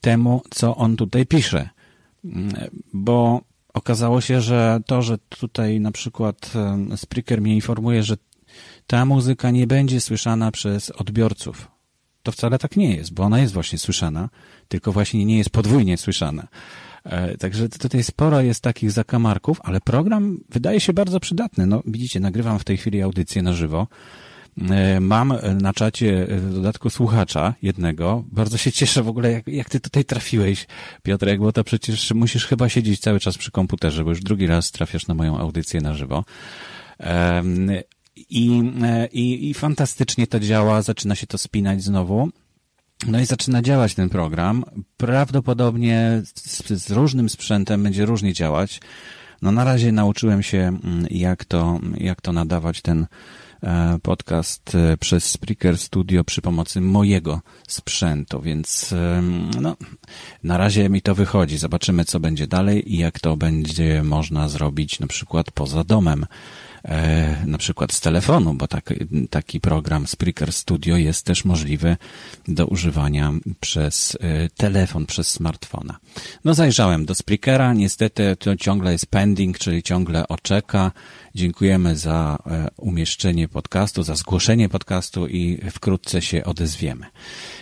temu, 0.00 0.42
co 0.50 0.76
on 0.76 0.96
tutaj 0.96 1.26
pisze. 1.26 1.68
Mm, 2.24 2.52
bo 2.92 3.40
okazało 3.74 4.20
się, 4.20 4.40
że 4.40 4.80
to, 4.86 5.02
że 5.02 5.18
tutaj 5.28 5.80
na 5.80 5.92
przykład 5.92 6.52
Spreaker 6.96 7.40
mnie 7.40 7.54
informuje, 7.54 8.02
że 8.02 8.16
ta 8.86 9.04
muzyka 9.04 9.50
nie 9.50 9.66
będzie 9.66 10.00
słyszana 10.00 10.50
przez 10.50 10.90
odbiorców. 10.90 11.68
To 12.22 12.32
wcale 12.32 12.58
tak 12.58 12.76
nie 12.76 12.96
jest, 12.96 13.14
bo 13.14 13.22
ona 13.22 13.40
jest 13.40 13.54
właśnie 13.54 13.78
słyszana, 13.78 14.28
tylko 14.68 14.92
właśnie 14.92 15.24
nie 15.24 15.38
jest 15.38 15.50
podwójnie 15.50 15.96
słyszana. 15.96 16.48
E, 17.04 17.36
także 17.36 17.68
tutaj 17.68 18.02
sporo 18.02 18.40
jest 18.40 18.62
takich 18.62 18.90
zakamarków, 18.90 19.60
ale 19.64 19.80
program 19.80 20.38
wydaje 20.48 20.80
się 20.80 20.92
bardzo 20.92 21.20
przydatny. 21.20 21.66
No, 21.66 21.82
widzicie, 21.86 22.20
nagrywam 22.20 22.58
w 22.58 22.64
tej 22.64 22.76
chwili 22.76 23.02
audycję 23.02 23.42
na 23.42 23.52
żywo. 23.52 23.86
E, 24.70 25.00
mam 25.00 25.34
na 25.60 25.72
czacie 25.72 26.26
w 26.30 26.54
dodatku 26.54 26.90
słuchacza 26.90 27.54
jednego. 27.62 28.24
Bardzo 28.32 28.56
się 28.56 28.72
cieszę 28.72 29.02
w 29.02 29.08
ogóle, 29.08 29.32
jak, 29.32 29.46
jak 29.46 29.68
ty 29.68 29.80
tutaj 29.80 30.04
trafiłeś, 30.04 30.66
Piotrek, 31.02 31.40
bo 31.40 31.52
to 31.52 31.64
przecież 31.64 32.12
musisz 32.12 32.46
chyba 32.46 32.68
siedzieć 32.68 33.00
cały 33.00 33.20
czas 33.20 33.38
przy 33.38 33.50
komputerze, 33.50 34.04
bo 34.04 34.10
już 34.10 34.20
drugi 34.20 34.46
raz 34.46 34.70
trafiasz 34.70 35.06
na 35.06 35.14
moją 35.14 35.38
audycję 35.38 35.80
na 35.80 35.94
żywo. 35.94 36.24
I, 38.16 38.62
e, 38.82 39.06
i, 39.06 39.50
I 39.50 39.54
fantastycznie 39.54 40.26
to 40.26 40.40
działa, 40.40 40.82
zaczyna 40.82 41.14
się 41.14 41.26
to 41.26 41.38
spinać 41.38 41.82
znowu. 41.82 42.30
No 43.06 43.20
i 43.20 43.26
zaczyna 43.26 43.62
działać 43.62 43.94
ten 43.94 44.08
program. 44.08 44.64
Prawdopodobnie 44.96 46.22
z, 46.34 46.82
z, 46.82 46.90
różnym 46.90 47.28
sprzętem 47.28 47.82
będzie 47.82 48.06
różnie 48.06 48.32
działać. 48.32 48.80
No 49.42 49.52
na 49.52 49.64
razie 49.64 49.92
nauczyłem 49.92 50.42
się, 50.42 50.58
mm, 50.58 51.06
jak 51.10 51.44
to, 51.44 51.80
jak 51.96 52.20
to 52.20 52.32
nadawać 52.32 52.82
ten 52.82 53.06
e, 53.62 53.98
podcast 54.02 54.74
e, 54.74 54.96
przez 54.96 55.24
Spreaker 55.24 55.78
Studio 55.78 56.24
przy 56.24 56.42
pomocy 56.42 56.80
mojego 56.80 57.40
sprzętu, 57.68 58.40
więc 58.40 58.94
no, 59.60 59.76
na 60.44 60.56
razie 60.56 60.88
mi 60.88 61.02
to 61.02 61.14
wychodzi. 61.14 61.58
Zobaczymy, 61.58 62.04
co 62.04 62.20
będzie 62.20 62.46
dalej 62.46 62.94
i 62.94 62.98
jak 62.98 63.20
to 63.20 63.36
będzie 63.36 64.02
można 64.02 64.48
zrobić 64.48 65.00
na 65.00 65.06
przykład 65.06 65.50
poza 65.50 65.84
domem. 65.84 66.26
E, 66.84 67.36
na 67.46 67.58
przykład 67.58 67.92
z 67.92 68.00
telefonu, 68.00 68.54
bo 68.54 68.68
tak, 68.68 68.94
taki 69.30 69.60
program 69.60 70.06
Spreaker 70.06 70.52
Studio 70.52 70.96
jest 70.96 71.26
też 71.26 71.44
możliwy 71.44 71.96
do 72.48 72.66
używania 72.66 73.32
przez 73.60 74.18
e, 74.20 74.48
telefon, 74.48 75.06
przez 75.06 75.28
smartfona. 75.28 75.98
No 76.44 76.54
zajrzałem 76.54 77.06
do 77.06 77.14
Spreakera, 77.14 77.74
niestety 77.74 78.36
to 78.36 78.56
ciągle 78.56 78.92
jest 78.92 79.06
pending, 79.06 79.58
czyli 79.58 79.82
ciągle 79.82 80.28
oczeka. 80.28 80.92
Dziękujemy 81.34 81.96
za 81.96 82.38
e, 82.46 82.68
umieszczenie 82.76 83.48
podcastu, 83.48 84.02
za 84.02 84.14
zgłoszenie 84.14 84.68
podcastu 84.68 85.26
i 85.26 85.58
wkrótce 85.70 86.22
się 86.22 86.44
odezwiemy. 86.44 87.06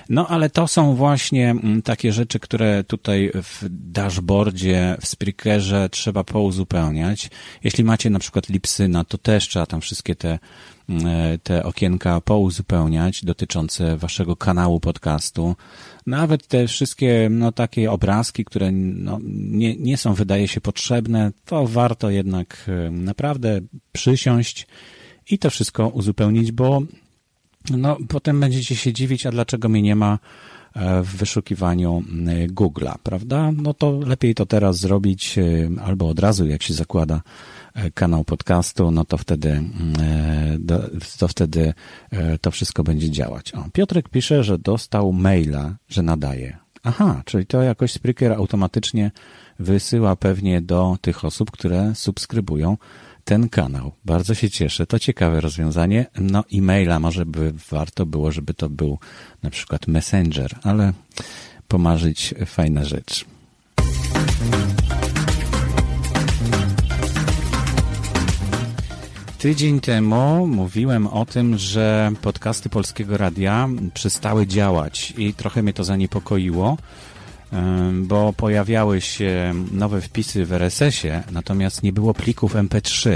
No 0.09 0.29
ale 0.29 0.51
to 0.51 0.69
są 0.69 0.95
właśnie 0.95 1.51
mm, 1.51 1.83
takie 1.83 2.13
rzeczy, 2.13 2.41
które 2.41 2.85
tutaj 2.85 3.31
w 3.35 3.65
dashboardzie, 3.71 4.97
w 5.01 5.07
Spreakerze 5.07 5.89
trzeba 5.89 6.25
pouzupełniać. 6.25 7.31
Jeśli 7.65 7.85
macie 7.85 8.11
na 8.11 8.19
przykład 8.19 8.49
Lipsyna, 8.49 9.05
to 9.05 9.19
też 9.19 9.49
trzeba 9.49 9.67
tam 9.67 9.81
wszystkie 9.81 10.17
te 10.17 10.39
te 11.43 11.65
okienka 11.65 12.21
pouzupełniać 12.21 13.25
dotyczące 13.25 13.97
waszego 13.97 14.37
kanału 14.37 14.81
podcastu. 14.81 15.57
Nawet 16.07 16.47
te 16.47 16.67
wszystkie, 16.67 17.29
no, 17.31 17.53
takie 17.53 17.93
obrazki, 17.93 18.45
które 18.45 18.73
no, 18.73 19.19
nie, 19.33 19.77
nie 19.77 19.97
są, 19.97 20.15
wydaje 20.15 20.49
się, 20.49 20.61
potrzebne, 20.61 21.33
to 21.45 21.67
warto 21.67 22.11
jednak 22.11 22.65
e, 22.69 22.91
naprawdę 22.91 23.61
przysiąść 23.93 24.67
i 25.31 25.39
to 25.39 25.51
wszystko 25.51 25.89
uzupełnić, 25.89 26.53
bo 26.53 26.83
no, 27.71 27.97
potem 28.09 28.41
będziecie 28.41 28.77
się 28.77 28.93
dziwić, 28.93 29.27
a 29.27 29.31
dlaczego 29.31 29.69
mnie 29.69 29.83
nie 29.83 29.97
ma 29.97 30.19
e, 30.75 31.03
w 31.03 31.17
wyszukiwaniu 31.17 32.03
Google'a, 32.49 32.95
prawda? 33.03 33.53
No 33.53 33.75
to 33.75 34.01
lepiej 34.07 34.35
to 34.35 34.47
teraz 34.47 34.79
zrobić 34.79 35.39
e, 35.39 35.43
albo 35.85 36.09
od 36.09 36.19
razu, 36.19 36.47
jak 36.47 36.63
się 36.63 36.75
zakłada 36.75 37.15
e, 37.15 37.21
kanał 37.95 38.25
podcastu, 38.25 38.91
no 38.91 39.05
to 39.05 39.19
wtedy, 39.19 39.63
to 41.19 41.29
wtedy 41.29 41.75
to 42.41 42.51
wszystko 42.51 42.83
będzie 42.83 43.11
działać. 43.11 43.55
O, 43.55 43.65
Piotrek 43.73 44.09
pisze, 44.09 44.45
że 44.45 44.59
dostał 44.59 45.13
maila, 45.13 45.77
że 45.89 46.03
nadaje. 46.03 46.59
Aha, 46.83 47.23
czyli 47.25 47.47
to 47.47 47.63
jakoś 47.63 47.93
Spreaker 47.93 48.33
automatycznie 48.33 49.11
wysyła 49.59 50.17
pewnie 50.17 50.61
do 50.61 50.97
tych 51.01 51.25
osób, 51.25 51.51
które 51.51 51.95
subskrybują 51.95 52.77
ten 53.25 53.49
kanał. 53.49 53.93
Bardzo 54.05 54.35
się 54.35 54.51
cieszę. 54.51 54.87
To 54.87 54.99
ciekawe 54.99 55.41
rozwiązanie. 55.41 56.07
No, 56.21 56.45
e-maila 56.55 57.01
może 57.01 57.27
by 57.27 57.53
warto 57.71 58.07
było, 58.07 58.33
żeby 58.33 58.55
to 58.55 58.69
był 58.69 58.99
na 59.43 59.51
przykład 59.51 59.87
Messenger, 59.87 60.59
ale 60.63 60.93
pomarzyć 61.69 62.35
fajna 62.47 62.85
rzecz. 62.85 63.25
Tydzień 69.39 69.81
temu 69.81 70.47
mówiłem 70.47 71.07
o 71.07 71.27
tym, 71.27 71.59
że 71.59 72.13
podcasty 72.23 72.69
Polskiego 72.69 73.17
Radia 73.17 73.69
przestały 73.95 74.47
działać 74.47 75.15
i 75.19 75.35
trochę 75.35 75.63
mnie 75.63 75.73
to 75.73 75.85
zaniepokoiło 75.85 76.77
bo 77.93 78.33
pojawiały 78.33 79.01
się 79.01 79.55
nowe 79.73 80.01
wpisy 80.01 80.45
w 80.45 80.53
RSS-ie, 80.53 81.23
natomiast 81.31 81.83
nie 81.83 81.93
było 81.93 82.15
plików 82.15 82.55
MP3 82.55 83.11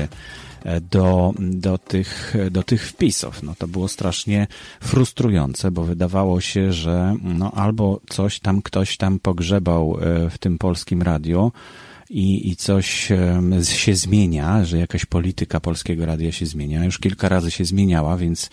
e, 0.65 0.81
do, 0.81 1.35
do, 1.39 1.79
tych, 1.79 2.35
do 2.51 2.63
tych 2.63 2.89
wpisów. 2.89 3.43
No 3.43 3.55
to 3.59 3.69
było 3.69 3.89
strasznie 3.89 4.47
frustrujące, 4.81 5.71
bo 5.71 5.85
wydawało 5.85 6.41
się, 6.41 6.73
że 6.73 7.17
no 7.23 7.53
albo 7.53 8.01
coś 8.09 8.41
tam 8.41 8.63
ktoś 8.63 8.97
tam 8.97 9.19
pogrzebał 9.19 9.99
e, 10.01 10.31
w 10.31 10.39
tym 10.39 10.59
polskim 10.59 11.03
radiu, 11.03 11.53
i, 12.13 12.51
i 12.51 12.57
coś 12.57 13.13
się 13.63 13.95
zmienia, 13.95 14.65
że 14.65 14.79
jakaś 14.79 15.05
polityka 15.05 15.61
polskiego 15.61 16.07
radia 16.07 16.33
się 16.33 16.47
zmienia. 16.47 16.85
Już 16.85 16.99
kilka 16.99 17.29
razy 17.29 17.51
się 17.51 17.65
zmieniała, 17.65 18.17
więc 18.17 18.51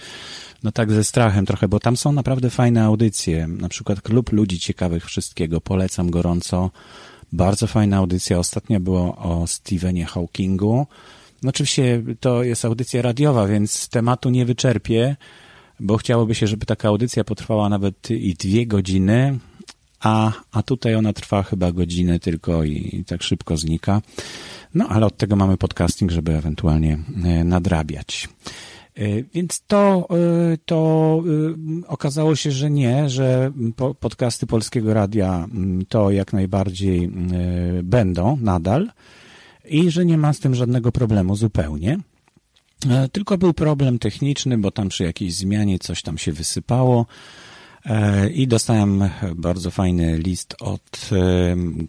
no 0.63 0.71
tak 0.71 0.91
ze 0.91 1.03
strachem 1.03 1.45
trochę, 1.45 1.67
bo 1.67 1.79
tam 1.79 1.97
są 1.97 2.11
naprawdę 2.11 2.49
fajne 2.49 2.83
audycje. 2.83 3.47
Na 3.47 3.69
przykład 3.69 4.01
Klub 4.01 4.31
Ludzi 4.31 4.59
Ciekawych 4.59 5.05
Wszystkiego. 5.05 5.61
Polecam 5.61 6.09
gorąco. 6.09 6.71
Bardzo 7.31 7.67
fajna 7.67 7.97
audycja. 7.97 8.39
Ostatnio 8.39 8.79
było 8.79 9.17
o 9.17 9.47
Stephenie 9.47 10.05
Hawkingu. 10.05 10.87
No 11.43 11.49
oczywiście 11.49 12.03
to 12.19 12.43
jest 12.43 12.65
audycja 12.65 13.01
radiowa, 13.01 13.47
więc 13.47 13.89
tematu 13.89 14.29
nie 14.29 14.45
wyczerpię, 14.45 15.15
bo 15.79 15.97
chciałoby 15.97 16.35
się, 16.35 16.47
żeby 16.47 16.65
taka 16.65 16.87
audycja 16.87 17.23
potrwała 17.23 17.69
nawet 17.69 18.11
i 18.11 18.33
dwie 18.33 18.67
godziny, 18.67 19.39
a, 19.99 20.31
a 20.51 20.63
tutaj 20.63 20.95
ona 20.95 21.13
trwa 21.13 21.43
chyba 21.43 21.71
godzinę 21.71 22.19
tylko 22.19 22.63
i, 22.63 22.89
i 22.93 23.05
tak 23.05 23.23
szybko 23.23 23.57
znika. 23.57 24.01
No 24.73 24.87
ale 24.87 25.05
od 25.05 25.17
tego 25.17 25.35
mamy 25.35 25.57
podcasting, 25.57 26.11
żeby 26.11 26.37
ewentualnie 26.37 26.97
e, 27.23 27.43
nadrabiać. 27.43 28.29
E, 28.95 29.23
więc 29.33 29.63
to, 29.67 30.07
e, 30.09 30.57
to 30.65 31.23
okazało 31.87 32.35
się, 32.35 32.51
że 32.51 32.71
nie, 32.71 33.09
że 33.09 33.51
podcasty 33.99 34.47
Polskiego 34.47 34.93
Radia 34.93 35.47
to 35.89 36.11
jak 36.11 36.33
najbardziej 36.33 37.11
będą 37.83 38.37
nadal 38.41 38.91
i 39.65 39.91
że 39.91 40.05
nie 40.05 40.17
ma 40.17 40.33
z 40.33 40.39
tym 40.39 40.55
żadnego 40.55 40.91
problemu 40.91 41.35
zupełnie. 41.35 41.97
Tylko 43.11 43.37
był 43.37 43.53
problem 43.53 43.99
techniczny, 43.99 44.57
bo 44.57 44.71
tam 44.71 44.89
przy 44.89 45.03
jakiejś 45.03 45.33
zmianie 45.33 45.79
coś 45.79 46.01
tam 46.01 46.17
się 46.17 46.31
wysypało. 46.31 47.05
E, 47.85 48.29
I 48.29 48.47
dostałem 48.47 49.09
bardzo 49.35 49.71
fajny 49.71 50.17
list 50.17 50.55
od 50.59 51.09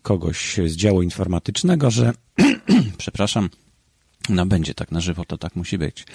kogoś 0.03 0.57
z 0.67 0.77
działu 0.77 1.03
informatycznego, 1.03 1.91
że, 1.91 2.13
przepraszam, 2.99 3.51
no 4.29 4.47
będzie 4.47 4.75
tak 4.75 4.93
na 4.93 5.01
żywo, 5.01 5.25
to 5.25 5.39
tak 5.39 5.57
musi 5.57 5.79
być, 5.79 6.07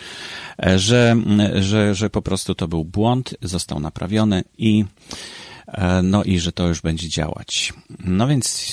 e, 0.66 0.80
że, 0.80 1.16
że, 1.60 1.96
że 1.96 2.10
po 2.10 2.22
prostu 2.22 2.56
to 2.56 2.68
był 2.68 2.86
błąd, 2.86 3.36
został 3.42 3.80
naprawiony 3.80 4.44
i 4.58 4.86
no 6.04 6.24
i 6.24 6.40
że 6.40 6.52
to 6.52 6.68
już 6.68 6.82
będzie 6.82 7.10
działać. 7.10 7.74
No 8.00 8.28
więc 8.28 8.66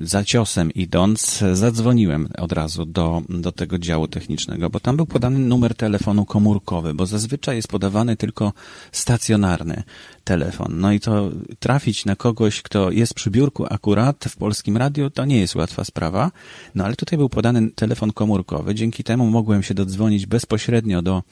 za 0.00 0.24
ciosem 0.24 0.70
idąc, 0.72 1.44
zadzwoniłem 1.52 2.28
od 2.38 2.52
razu 2.52 2.86
do, 2.86 3.22
do 3.28 3.52
tego 3.52 3.78
działu 3.78 4.08
technicznego, 4.08 4.70
bo 4.70 4.80
tam 4.80 4.96
był 4.96 5.06
podany 5.06 5.38
numer 5.38 5.74
telefonu 5.74 6.24
komórkowy, 6.24 6.94
bo 6.94 7.06
zazwyczaj 7.06 7.56
jest 7.56 7.68
podawany 7.68 8.16
tylko 8.16 8.52
stacjonarny 8.92 9.82
telefon. 10.24 10.80
No 10.80 10.92
i 10.92 11.00
to 11.00 11.30
trafić 11.58 12.04
na 12.04 12.16
kogoś, 12.16 12.62
kto 12.62 12.90
jest 12.90 13.14
przy 13.14 13.30
biurku 13.30 13.66
akurat 13.70 14.24
w 14.28 14.36
polskim 14.36 14.76
radiu, 14.76 15.10
to 15.10 15.24
nie 15.24 15.38
jest 15.38 15.54
łatwa 15.54 15.84
sprawa. 15.84 16.30
No 16.74 16.84
ale 16.84 16.96
tutaj 16.96 17.16
był 17.18 17.28
podany 17.28 17.70
telefon 17.70 18.12
komórkowy, 18.12 18.74
dzięki 18.74 19.04
temu 19.04 19.30
mogłem 19.30 19.62
się 19.62 19.74
dodzwonić 19.74 20.26
bezpośrednio 20.26 21.02
do, 21.02 21.22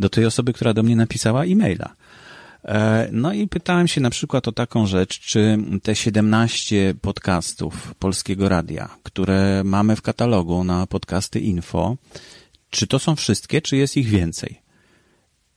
do 0.00 0.08
tej 0.08 0.26
osoby, 0.26 0.52
która 0.52 0.74
do 0.74 0.82
mnie 0.82 0.96
napisała 0.96 1.44
e-maila. 1.44 1.94
E, 2.64 3.08
no 3.12 3.32
i 3.32 3.48
pytałem 3.48 3.88
się 3.88 4.00
na 4.00 4.10
przykład 4.10 4.48
o 4.48 4.52
taką 4.52 4.86
rzecz, 4.86 5.20
czy 5.20 5.58
te 5.82 5.96
17 5.96 6.94
podcastów 7.00 7.94
Polskiego 7.94 8.48
Radia, 8.48 8.96
które 9.02 9.62
mamy 9.64 9.96
w 9.96 10.02
katalogu 10.02 10.64
na 10.64 10.86
podcasty 10.86 11.40
info, 11.40 11.96
czy 12.70 12.86
to 12.86 12.98
są 12.98 13.16
wszystkie, 13.16 13.62
czy 13.62 13.76
jest 13.76 13.96
ich 13.96 14.08
więcej? 14.08 14.62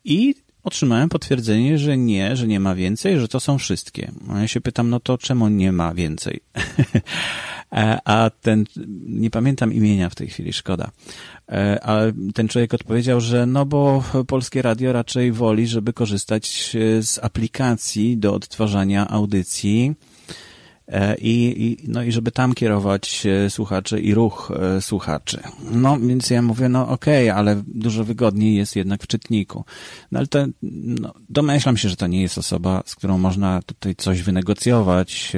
I 0.03 0.35
otrzymałem 0.65 1.09
potwierdzenie, 1.09 1.77
że 1.77 1.97
nie, 1.97 2.35
że 2.35 2.47
nie 2.47 2.59
ma 2.59 2.75
więcej, 2.75 3.19
że 3.19 3.27
to 3.27 3.39
są 3.39 3.57
wszystkie. 3.57 4.11
A 4.29 4.39
ja 4.39 4.47
się 4.47 4.61
pytam, 4.61 4.89
no 4.89 4.99
to 4.99 5.17
czemu 5.17 5.47
nie 5.47 5.71
ma 5.71 5.93
więcej? 5.93 6.39
E, 7.71 7.99
a 8.05 8.29
ten, 8.41 8.65
nie 9.05 9.29
pamiętam 9.29 9.73
imienia 9.73 10.09
w 10.09 10.15
tej 10.15 10.27
chwili, 10.27 10.53
szkoda. 10.53 10.91
Ale 11.81 12.13
ten 12.33 12.47
człowiek 12.47 12.73
odpowiedział, 12.73 13.21
że 13.21 13.45
no 13.45 13.65
bo 13.65 14.03
polskie 14.27 14.61
radio 14.61 14.93
raczej 14.93 15.31
woli, 15.31 15.67
żeby 15.67 15.93
korzystać 15.93 16.75
e, 16.75 17.03
z 17.03 17.19
aplikacji 17.23 18.17
do 18.17 18.33
odtwarzania 18.33 19.07
audycji 19.07 19.95
i, 21.21 21.53
i, 21.57 21.87
no 21.87 22.03
i 22.03 22.11
żeby 22.11 22.31
tam 22.31 22.53
kierować 22.53 23.27
słuchaczy 23.49 23.99
i 23.99 24.13
ruch 24.13 24.51
słuchaczy. 24.79 25.39
No 25.71 25.99
więc 25.99 26.29
ja 26.29 26.41
mówię, 26.41 26.69
no 26.69 26.89
okej, 26.89 27.29
okay, 27.29 27.39
ale 27.39 27.63
dużo 27.67 28.03
wygodniej 28.03 28.55
jest 28.55 28.75
jednak 28.75 29.03
w 29.03 29.07
czytniku. 29.07 29.65
No 30.11 30.19
ale 30.19 30.27
to, 30.27 30.45
no, 30.61 31.13
domyślam 31.29 31.77
się, 31.77 31.89
że 31.89 31.95
to 31.95 32.07
nie 32.07 32.21
jest 32.21 32.37
osoba, 32.37 32.83
z 32.85 32.95
którą 32.95 33.17
można 33.17 33.61
tutaj 33.61 33.95
coś 33.95 34.21
wynegocjować, 34.21 35.33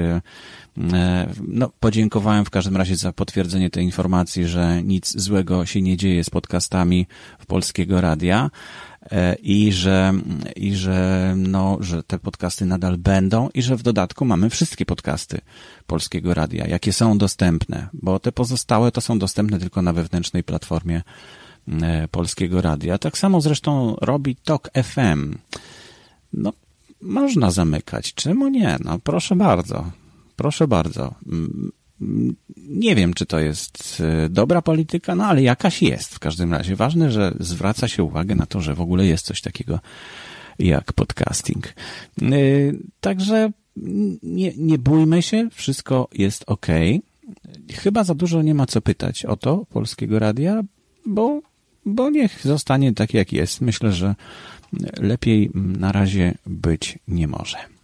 E, 0.93 1.33
no, 1.47 1.71
podziękowałem 1.79 2.45
w 2.45 2.49
każdym 2.49 2.77
razie 2.77 2.95
za 2.95 3.13
potwierdzenie 3.13 3.69
tej 3.69 3.83
informacji, 3.83 4.47
że 4.47 4.83
nic 4.83 5.17
złego 5.17 5.65
się 5.65 5.81
nie 5.81 5.97
dzieje 5.97 6.23
z 6.23 6.29
podcastami 6.29 7.07
w 7.39 7.45
Polskiego 7.45 8.01
Radia 8.01 8.49
e, 8.96 8.96
i 9.41 9.71
że, 9.71 10.13
i 10.55 10.75
że, 10.75 11.33
no, 11.37 11.77
że 11.79 12.03
te 12.03 12.19
podcasty 12.19 12.65
nadal 12.65 12.97
będą 12.97 13.49
i 13.53 13.61
że 13.61 13.75
w 13.75 13.83
dodatku 13.83 14.25
mamy 14.25 14.49
wszystkie 14.49 14.85
podcasty 14.85 15.41
Polskiego 15.87 16.33
Radia, 16.33 16.67
jakie 16.67 16.93
są 16.93 17.17
dostępne, 17.17 17.87
bo 17.93 18.19
te 18.19 18.31
pozostałe 18.31 18.91
to 18.91 19.01
są 19.01 19.19
dostępne 19.19 19.59
tylko 19.59 19.81
na 19.81 19.93
wewnętrznej 19.93 20.43
platformie 20.43 21.01
e, 21.67 22.07
Polskiego 22.07 22.61
Radia. 22.61 22.97
Tak 22.97 23.17
samo 23.17 23.41
zresztą 23.41 23.95
robi 24.01 24.35
Tok 24.35 24.69
FM. 24.83 25.37
No, 26.33 26.53
można 27.01 27.51
zamykać. 27.51 28.13
Czemu 28.13 28.47
nie? 28.47 28.77
No, 28.83 28.99
proszę 28.99 29.35
bardzo. 29.35 29.91
Proszę 30.35 30.67
bardzo. 30.67 31.15
Nie 32.57 32.95
wiem, 32.95 33.13
czy 33.13 33.25
to 33.25 33.39
jest 33.39 34.03
e, 34.25 34.29
dobra 34.29 34.61
polityka, 34.61 35.15
no 35.15 35.25
ale 35.25 35.41
jakaś 35.41 35.81
jest 35.81 36.15
w 36.15 36.19
każdym 36.19 36.53
razie. 36.53 36.75
Ważne, 36.75 37.11
że 37.11 37.33
zwraca 37.39 37.87
się 37.87 38.03
uwagę 38.03 38.35
na 38.35 38.45
to, 38.45 38.61
że 38.61 38.75
w 38.75 38.81
ogóle 38.81 39.05
jest 39.05 39.25
coś 39.25 39.41
takiego 39.41 39.79
jak 40.59 40.93
podcasting. 40.93 41.67
E, 41.67 41.73
także 42.99 43.51
nie, 44.23 44.51
nie 44.57 44.77
bójmy 44.77 45.21
się, 45.21 45.49
wszystko 45.53 46.07
jest 46.13 46.43
ok. 46.47 46.67
Chyba 47.73 48.03
za 48.03 48.15
dużo 48.15 48.41
nie 48.41 48.53
ma 48.53 48.65
co 48.65 48.81
pytać 48.81 49.25
o 49.25 49.37
to 49.37 49.65
Polskiego 49.69 50.19
Radia, 50.19 50.61
bo, 51.05 51.41
bo 51.85 52.09
niech 52.09 52.41
zostanie 52.43 52.93
tak 52.93 53.13
jak 53.13 53.33
jest. 53.33 53.61
Myślę, 53.61 53.91
że 53.91 54.15
lepiej 54.97 55.51
na 55.53 55.91
razie 55.91 56.35
być 56.45 56.99
nie 57.07 57.27
może. 57.27 57.76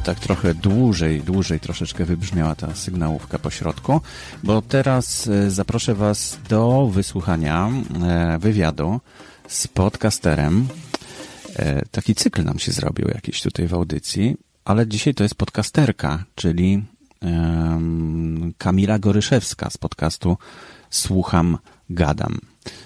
Tak 0.00 0.20
trochę 0.20 0.54
dłużej, 0.54 1.20
dłużej 1.22 1.60
troszeczkę 1.60 2.04
wybrzmiała 2.04 2.54
ta 2.54 2.74
sygnałówka 2.74 3.38
po 3.38 3.50
środku, 3.50 4.00
bo 4.44 4.62
teraz 4.62 5.26
e, 5.26 5.50
zaproszę 5.50 5.94
Was 5.94 6.38
do 6.48 6.88
wysłuchania 6.92 7.70
e, 8.02 8.38
wywiadu 8.38 9.00
z 9.48 9.66
podcasterem. 9.66 10.68
E, 11.56 11.86
taki 11.90 12.14
cykl 12.14 12.44
nam 12.44 12.58
się 12.58 12.72
zrobił 12.72 13.08
jakiś 13.08 13.42
tutaj 13.42 13.66
w 13.66 13.74
audycji, 13.74 14.36
ale 14.64 14.86
dzisiaj 14.86 15.14
to 15.14 15.22
jest 15.22 15.34
podcasterka, 15.34 16.24
czyli 16.34 16.84
Kamila 18.58 18.98
Goryszewska 18.98 19.70
z 19.70 19.76
podcastu 19.76 20.36
Słucham, 20.90 21.58
Gadam. 21.90 22.38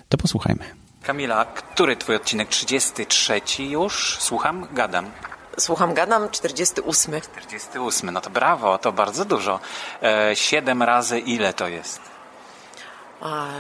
To 0.09 0.19
posłuchajmy. 0.19 0.65
Kamila, 1.03 1.45
który 1.45 1.97
twój 1.97 2.17
odcinek? 2.17 2.49
33 2.49 3.41
już? 3.63 4.17
Słucham, 4.21 4.67
gadam. 4.75 5.11
Słucham, 5.59 5.95
gadam 5.95 6.31
48. 6.31 7.21
48, 7.43 8.11
no 8.11 8.21
to 8.21 8.31
brawo, 8.31 8.79
to 8.79 8.93
bardzo 8.93 9.25
dużo. 9.25 9.61
E, 10.03 10.37
7 10.37 10.83
razy 10.83 11.19
ile 11.19 11.53
to 11.53 11.69
jest? 11.69 12.01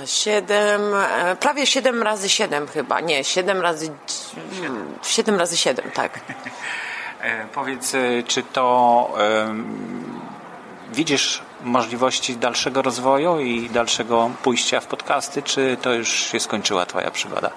7, 0.07 0.95
e, 0.95 1.37
prawie 1.37 1.67
7 1.67 2.03
razy 2.03 2.29
7 2.29 2.67
chyba. 2.67 3.01
Nie, 3.01 3.25
7 3.25 3.61
razy 3.61 3.91
7, 4.53 4.95
7 5.03 5.39
razy 5.39 5.57
7, 5.57 5.91
tak. 5.91 6.21
E, 7.23 7.47
powiedz, 7.47 7.93
czy 8.27 8.43
to 8.43 9.15
widzisz 10.93 11.43
możliwości 11.61 12.37
dalszego 12.37 12.83
rozwoju 12.83 13.41
i 13.41 13.71
dalszego 13.71 14.31
pójścia 14.43 14.81
w 14.81 14.87
podcasty, 14.87 15.43
czy 15.43 15.77
to 15.83 15.93
już 15.95 16.09
się 16.09 16.41
skończyła 16.41 16.87
Twoja 16.87 17.11
przygoda? 17.11 17.51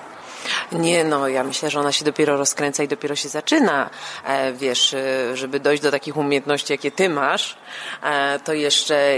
Nie, 0.72 1.04
no 1.04 1.28
ja 1.28 1.44
myślę, 1.44 1.70
że 1.70 1.80
ona 1.80 1.92
się 1.92 2.06
dopiero 2.06 2.38
rozkręca 2.38 2.84
i 2.84 2.88
dopiero 2.88 3.16
się 3.16 3.30
zaczyna. 3.30 3.90
E, 4.26 4.54
wiesz, 4.54 4.94
e, 4.94 5.38
żeby 5.38 5.60
dojść 5.60 5.84
do 5.84 5.92
takich 5.92 6.18
umiejętności, 6.18 6.74
jakie 6.74 6.92
ty 6.92 7.10
masz, 7.10 7.58
e, 8.04 8.40
to 8.40 8.54
jeszcze, 8.54 9.18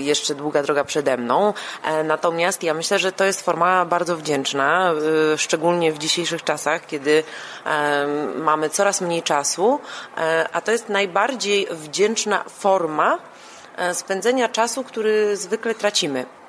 jeszcze 0.00 0.34
długa 0.34 0.62
droga 0.62 0.84
przede 0.84 1.16
mną. 1.16 1.54
Natomiast 2.04 2.62
ja 2.62 2.74
myślę, 2.74 2.98
że 2.98 3.12
to 3.12 3.24
jest 3.24 3.42
forma 3.42 3.84
bardzo 3.84 4.16
wdzięczna, 4.16 4.92
szczególnie 5.36 5.92
w 5.92 5.98
dzisiejszych 5.98 6.44
czasach, 6.44 6.86
kiedy 6.86 7.24
mamy 8.34 8.70
coraz 8.70 9.00
mniej 9.00 9.22
czasu, 9.22 9.80
a 10.52 10.60
to 10.60 10.72
jest 10.72 10.88
najbardziej 10.88 11.66
wdzięczna 11.70 12.44
forma 12.48 13.18
spędzenia 13.92 14.48
czasu, 14.48 14.84
który 14.84 15.36
zwykle 15.36 15.74
tracimy. 15.74 16.39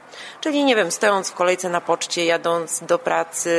Czyli 0.42 0.64
nie 0.64 0.76
wiem, 0.76 0.92
stojąc 0.92 1.30
w 1.30 1.34
kolejce 1.34 1.70
na 1.70 1.82
poczcie, 1.82 2.26
jadąc 2.26 2.84
do 2.84 3.00
pracy, 3.00 3.52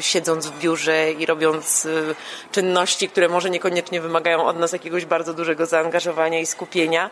siedząc 0.00 0.46
w 0.46 0.58
biurze 0.58 1.12
i 1.12 1.26
robiąc 1.26 1.84
y, 1.84 2.14
czynności, 2.52 3.08
które 3.08 3.28
może 3.28 3.50
niekoniecznie 3.50 4.00
wymagają 4.00 4.46
od 4.46 4.58
nas 4.58 4.72
jakiegoś 4.72 5.04
bardzo 5.04 5.34
dużego 5.34 5.66
zaangażowania 5.66 6.40
i 6.40 6.46
skupienia. 6.46 7.10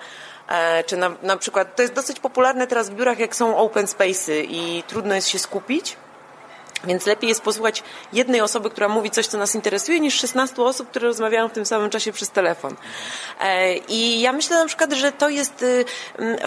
E, 0.49 0.85
czy 0.85 0.97
na, 0.97 1.11
na 1.23 1.37
przykład, 1.37 1.77
to 1.77 1.83
jest 1.83 1.95
dosyć 1.95 2.21
popularne 2.21 2.67
teraz 2.67 2.91
w 2.91 2.95
biurach, 2.95 3.19
jak 3.19 3.37
są 3.37 3.57
open 3.57 3.87
space'y 3.87 4.47
i 4.49 4.83
trudno 4.87 5.15
jest 5.15 5.29
się 5.29 5.39
skupić 5.39 5.97
więc 6.85 7.07
lepiej 7.07 7.29
jest 7.29 7.43
posłuchać 7.43 7.83
jednej 8.13 8.41
osoby, 8.41 8.71
która 8.71 8.89
mówi 8.89 9.11
coś, 9.11 9.27
co 9.27 9.39
nas 9.39 9.55
interesuje, 9.55 10.01
niż 10.01 10.15
16 10.15 10.63
osób, 10.63 10.91
które 10.91 11.09
rozmawiają 11.09 11.49
w 11.49 11.53
tym 11.53 11.67
samym 11.67 11.91
czasie 11.91 12.13
przez 12.13 12.31
telefon. 12.31 12.77
E, 13.41 13.75
I 13.77 14.21
ja 14.21 14.33
myślę 14.33 14.59
na 14.59 14.67
przykład, 14.67 14.93
że 14.93 15.13
to 15.13 15.29
jest 15.29 15.63
y, 15.63 15.85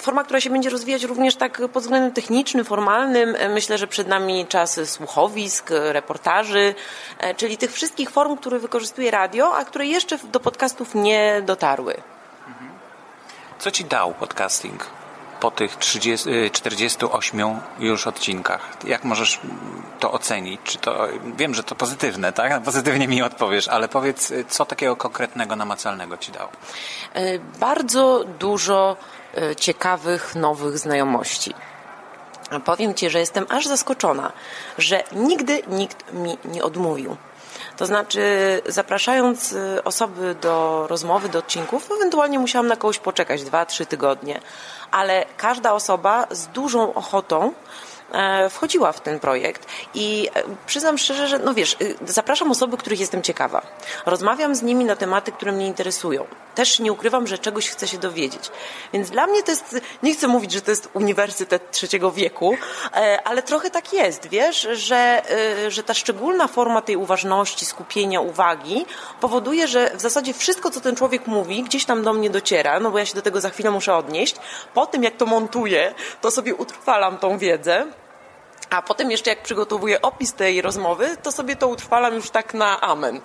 forma, 0.02 0.24
która 0.24 0.42
się 0.42 0.50
będzie 0.50 0.70
rozwijać 0.70 1.04
również 1.04 1.36
tak 1.36 1.62
pod 1.74 1.84
względem 1.84 2.12
technicznym, 2.12 2.66
formalnym. 2.66 3.36
E, 3.36 3.50
myślę, 3.50 3.78
że 3.78 3.88
przed 3.88 4.08
nami 4.08 4.46
czas 4.46 4.80
słuchowisk, 4.90 5.70
reportaży, 5.70 6.76
e, 7.20 7.36
czyli 7.36 7.58
tych 7.58 7.72
wszystkich 7.74 8.10
form, 8.10 8.38
które 8.38 8.60
wykorzystuje 8.60 9.12
radio, 9.12 9.56
a 9.58 9.66
które 9.66 9.86
jeszcze 9.86 10.18
do 10.18 10.40
podcastów 10.40 10.96
nie 10.96 11.42
dotarły. 11.46 11.96
Co 13.60 13.72
ci 13.72 13.86
dał 13.86 14.14
podcasting? 14.14 14.86
Po 15.40 15.52
tych 15.52 15.76
30, 15.76 16.30
48 16.52 17.40
y, 17.40 17.46
już 17.80 18.08
odcinkach. 18.08 18.78
Jak 18.84 19.04
możesz 19.04 19.40
to 20.00 20.12
ocenić? 20.12 20.62
Czy 20.64 20.78
to, 20.78 21.08
wiem, 21.38 21.54
że 21.54 21.64
to 21.64 21.76
pozytywne, 21.76 22.34
tak? 22.34 22.64
Pozytywnie 22.64 23.08
mi 23.08 23.22
odpowiesz, 23.22 23.68
ale 23.68 23.88
powiedz, 23.88 24.32
y, 24.32 24.46
co 24.50 24.66
takiego 24.66 24.96
konkretnego, 24.96 25.56
namacalnego 25.56 26.18
ci 26.18 26.32
dało? 26.32 26.50
Y, 27.16 27.40
bardzo 27.60 28.24
dużo 28.40 28.98
ciekawych, 29.58 30.36
nowych 30.36 30.78
znajomości. 30.78 31.54
Powiem 32.66 32.94
Ci, 32.94 33.10
że 33.10 33.20
jestem 33.20 33.46
aż 33.50 33.66
zaskoczona, 33.66 34.32
że 34.78 35.04
nigdy 35.12 35.62
nikt 35.68 36.14
mi 36.14 36.38
nie 36.46 36.64
odmówił. 36.64 37.18
To 37.78 37.86
znaczy, 37.86 38.22
zapraszając 38.66 39.56
osoby 39.84 40.36
do 40.42 40.86
rozmowy, 40.90 41.30
do 41.30 41.40
odcinków, 41.40 41.90
ewentualnie 41.92 42.40
musiałam 42.40 42.68
na 42.68 42.76
kogoś 42.76 43.00
poczekać 43.00 43.44
dwa, 43.44 43.66
trzy 43.66 43.86
tygodnie. 43.86 44.40
Ale 44.92 45.26
każda 45.38 45.74
osoba 45.74 46.28
z 46.32 46.48
dużą 46.48 46.94
ochotą 46.94 47.54
wchodziła 48.50 48.92
w 48.92 49.02
ten 49.02 49.20
projekt 49.20 49.68
i 49.94 50.30
e, 50.36 50.44
przyznam 50.66 50.98
szczerze, 50.98 51.28
że 51.28 51.40
no 51.40 51.54
wiesz, 51.54 51.78
y, 51.82 51.96
zapraszam 52.06 52.52
osoby, 52.52 52.78
których 52.78 53.00
jestem 53.00 53.22
ciekawa. 53.22 53.62
Rozmawiam 54.06 54.56
z 54.56 54.62
nimi 54.62 54.86
na 54.86 54.96
tematy, 54.96 55.32
które 55.32 55.52
mnie 55.52 55.68
interesują. 55.68 56.26
Też 56.56 56.80
nie 56.80 56.92
ukrywam, 56.92 57.28
że 57.28 57.38
czegoś 57.38 57.70
chcę 57.70 57.88
się 57.88 57.98
dowiedzieć. 57.98 58.52
Więc 58.94 59.10
dla 59.10 59.28
mnie 59.28 59.44
to 59.44 59.52
jest, 59.52 59.82
nie 60.04 60.14
chcę 60.14 60.28
mówić, 60.28 60.52
że 60.52 60.62
to 60.62 60.72
jest 60.72 60.90
uniwersytet 60.94 61.72
trzeciego 61.72 62.12
wieku, 62.12 62.58
e, 62.96 63.20
ale 63.24 63.44
trochę 63.44 63.70
tak 63.70 63.94
jest, 63.94 64.28
wiesz, 64.30 64.68
że, 64.74 65.22
że 65.68 65.84
ta 65.84 65.94
szczególna 65.94 66.48
forma 66.48 66.82
tej 66.82 66.96
uważności, 66.96 67.66
skupienia 67.66 68.22
uwagi 68.22 68.86
powoduje, 69.22 69.68
że 69.68 69.92
w 69.96 70.02
zasadzie 70.02 70.34
wszystko, 70.34 70.72
co 70.72 70.82
ten 70.82 70.96
człowiek 70.96 71.28
mówi, 71.28 71.64
gdzieś 71.64 71.86
tam 71.86 72.04
do 72.04 72.14
mnie 72.14 72.30
dociera, 72.30 72.80
no 72.80 72.92
bo 72.92 73.00
ja 73.00 73.06
się 73.06 73.16
do 73.16 73.22
tego 73.22 73.42
za 73.42 73.50
chwilę 73.50 73.72
muszę 73.72 73.96
odnieść. 73.96 74.36
Po 74.74 74.86
tym, 74.86 75.04
jak 75.04 75.18
to 75.18 75.26
montuję, 75.26 75.94
to 76.22 76.32
sobie 76.32 76.56
utrwalam 76.56 77.18
tą 77.18 77.38
wiedzę 77.38 77.88
a 78.70 78.82
potem 78.82 79.12
jeszcze 79.12 79.30
jak 79.30 79.44
przygotowuję 79.44 80.02
opis 80.02 80.34
tej 80.34 80.62
rozmowy, 80.62 81.18
to 81.24 81.32
sobie 81.32 81.56
to 81.56 81.68
utrwalam 81.68 82.14
już 82.14 82.30
tak 82.30 82.54
na 82.54 82.82
amen. 82.82 83.22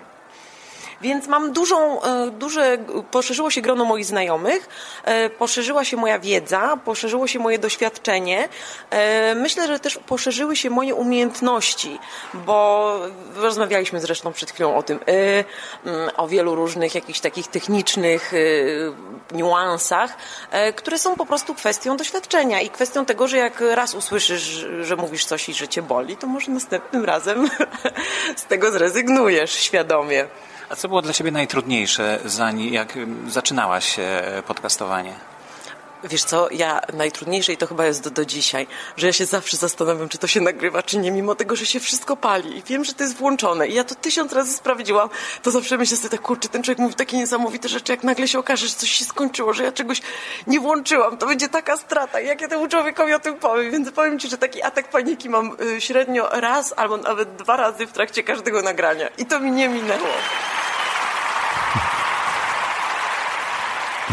Więc 1.03 1.27
mam 1.27 1.53
dużą, 1.53 2.03
e, 2.03 2.31
duże, 2.31 2.79
poszerzyło 3.11 3.51
się 3.51 3.61
grono 3.61 3.85
moich 3.85 4.05
znajomych, 4.05 4.69
e, 5.05 5.31
poszerzyła 5.31 5.85
się 5.85 5.97
moja 5.97 6.19
wiedza, 6.19 6.77
poszerzyło 6.85 7.27
się 7.27 7.38
moje 7.38 7.59
doświadczenie. 7.59 8.49
E, 8.91 9.35
myślę, 9.35 9.67
że 9.67 9.81
też 9.81 9.99
poszerzyły 10.07 10.57
się 10.57 10.71
moje 10.71 10.95
umiejętności, 10.95 11.99
bo 12.35 12.99
rozmawialiśmy 13.35 14.01
zresztą 14.01 14.33
przed 14.33 14.51
chwilą 14.51 14.77
o 14.77 14.83
tym, 14.83 14.99
o 16.17 16.29
wielu 16.29 16.55
różnych 16.55 16.95
jakichś 16.95 17.21
takich 17.21 17.49
technicznych 17.49 18.33
niuansach, 19.33 20.17
które 20.77 20.99
są 20.99 21.17
po 21.17 21.27
prostu 21.27 21.55
kwestią 21.55 21.97
doświadczenia 21.97 22.61
i 22.61 22.71
kwestią 22.71 23.05
tego, 23.05 23.29
że 23.29 23.37
jak 23.37 23.61
raz 23.61 23.95
usłyszysz, 23.95 24.67
że 24.81 24.97
mówisz 24.97 25.25
coś 25.25 25.49
i 25.49 25.55
że 25.55 25.69
cię 25.69 25.83
boli, 25.83 26.17
to 26.17 26.27
może 26.27 26.51
następnym 26.53 27.05
razem 27.05 27.51
z 28.37 28.45
tego 28.45 28.71
zrezygnujesz 28.73 29.53
świadomie. 29.53 30.27
A 30.68 30.77
co 30.77 30.88
było 30.88 31.03
dla 31.03 31.12
Ciebie 31.12 31.31
najtrudniejsze, 31.31 32.18
zanim, 32.25 32.72
jak 32.72 32.98
zaczynałaś 33.29 33.96
podcastowanie? 34.46 35.32
Wiesz 36.05 36.25
co, 36.25 36.49
ja 36.51 36.81
najtrudniejsze 36.93 37.53
i 37.53 37.57
to 37.57 37.67
chyba 37.67 37.87
jest 37.87 38.03
do, 38.03 38.11
do 38.11 38.25
dzisiaj, 38.25 38.67
że 38.97 39.07
ja 39.07 39.12
się 39.12 39.27
zawsze 39.27 39.57
zastanawiam, 39.57 40.09
czy 40.09 40.19
to 40.19 40.27
się 40.27 40.41
nagrywa, 40.41 40.83
czy 40.83 40.99
nie, 40.99 41.11
mimo 41.11 41.35
tego, 41.35 41.57
że 41.57 41.67
się 41.67 41.81
wszystko 41.81 42.17
pali. 42.17 42.59
I 42.59 42.62
wiem, 42.62 42.85
że 42.85 42.93
to 42.93 43.03
jest 43.03 43.17
włączone. 43.17 43.69
I 43.69 43.75
ja 43.75 43.85
to 43.85 43.95
tysiąc 43.95 44.33
razy 44.33 44.53
sprawdziłam, 44.53 45.09
to 45.43 45.51
zawsze 45.51 45.79
myślę 45.79 45.97
sobie 45.97 46.09
tak, 46.09 46.21
kurczę, 46.21 46.49
ten 46.49 46.62
człowiek 46.62 46.79
mówi 46.79 46.95
takie 46.95 47.17
niesamowite 47.17 47.69
rzeczy, 47.69 47.93
jak 47.93 48.05
nagle 48.05 48.29
się 48.29 48.38
okaże, 48.38 48.67
że 48.67 48.75
coś 48.75 48.91
się 48.91 49.05
skończyło, 49.05 49.53
że 49.53 49.65
ja 49.65 49.73
czegoś 49.73 50.03
nie 50.47 50.61
włączyłam, 50.61 51.19
to 51.19 51.27
będzie 51.27 51.49
taka 51.49 51.77
strata, 51.77 52.21
jak 52.21 52.41
ja 52.41 52.49
temu 52.49 52.69
człowiekowi 52.69 53.15
o 53.15 53.21
tym 53.21 53.35
powiem, 53.35 53.73
więc 53.73 53.91
powiem 53.91 54.19
Ci, 54.19 54.29
że 54.29 54.38
taki 54.38 54.62
atak 54.62 54.88
paniki 54.88 55.29
mam 55.29 55.57
y, 55.61 55.81
średnio 55.81 56.29
raz 56.33 56.75
albo 56.77 56.97
nawet 56.97 57.37
dwa 57.37 57.57
razy 57.57 57.87
w 57.87 57.93
trakcie 57.93 58.23
każdego 58.23 58.62
nagrania. 58.62 59.09
I 59.19 59.27
to 59.27 59.41
mi 59.41 59.51
nie 59.51 59.69
minęło. 59.69 60.09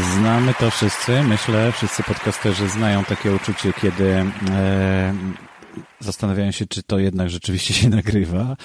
Znamy 0.03 0.53
to 0.59 0.71
wszyscy, 0.71 1.23
myślę, 1.23 1.71
wszyscy 1.71 2.03
podcasterzy 2.03 2.69
znają 2.69 3.03
takie 3.03 3.33
uczucie, 3.33 3.73
kiedy 3.81 4.25
e, 4.51 5.13
zastanawiają 5.99 6.51
się, 6.51 6.65
czy 6.67 6.83
to 6.83 6.99
jednak 6.99 7.29
rzeczywiście 7.29 7.73
się 7.73 7.89
nagrywa. 7.99 8.57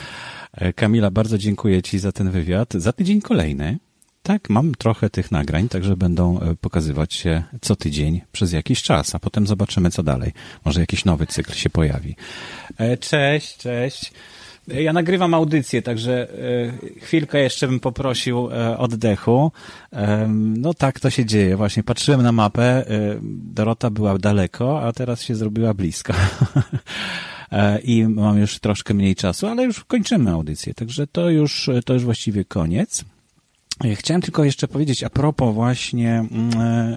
E, 0.52 0.72
Kamila, 0.72 1.10
bardzo 1.10 1.38
dziękuję 1.38 1.82
Ci 1.82 1.98
za 1.98 2.12
ten 2.12 2.30
wywiad. 2.30 2.74
Za 2.74 2.92
tydzień 2.92 3.20
kolejny. 3.20 3.78
Tak, 4.26 4.50
mam 4.50 4.74
trochę 4.74 5.10
tych 5.10 5.32
nagrań, 5.32 5.68
także 5.68 5.96
będą 5.96 6.40
e, 6.40 6.54
pokazywać 6.54 7.14
się 7.14 7.42
co 7.60 7.76
tydzień 7.76 8.20
przez 8.32 8.52
jakiś 8.52 8.82
czas, 8.82 9.14
a 9.14 9.18
potem 9.18 9.46
zobaczymy, 9.46 9.90
co 9.90 10.02
dalej. 10.02 10.32
Może 10.64 10.80
jakiś 10.80 11.04
nowy 11.04 11.26
cykl 11.26 11.52
się 11.52 11.70
pojawi. 11.70 12.16
E, 12.78 12.96
cześć, 12.96 13.56
cześć. 13.56 14.12
Ja 14.68 14.92
nagrywam 14.92 15.34
audycję, 15.34 15.82
także 15.82 16.28
e, 16.94 17.00
chwilkę 17.00 17.38
jeszcze 17.38 17.68
bym 17.68 17.80
poprosił 17.80 18.48
e, 18.52 18.78
oddechu. 18.78 19.52
E, 19.92 20.28
no 20.56 20.74
tak 20.74 21.00
to 21.00 21.10
się 21.10 21.24
dzieje. 21.24 21.56
Właśnie 21.56 21.82
patrzyłem 21.82 22.22
na 22.22 22.32
mapę. 22.32 22.84
Dorota 23.54 23.90
była 23.90 24.18
daleko, 24.18 24.82
a 24.82 24.92
teraz 24.92 25.22
się 25.22 25.34
zrobiła 25.34 25.74
blisko. 25.74 26.12
I 27.84 28.04
mam 28.08 28.38
już 28.38 28.58
troszkę 28.58 28.94
mniej 28.94 29.14
czasu, 29.14 29.46
ale 29.46 29.64
już 29.64 29.84
kończymy 29.84 30.30
audycję, 30.30 30.74
także 30.74 31.06
to 31.06 31.30
już, 31.30 31.70
to 31.84 31.94
już 31.94 32.04
właściwie 32.04 32.44
koniec. 32.44 33.04
Chciałem 33.94 34.22
tylko 34.22 34.44
jeszcze 34.44 34.68
powiedzieć 34.68 35.02
a 35.02 35.10
propos 35.10 35.54
właśnie 35.54 36.12
mm, 36.30 36.96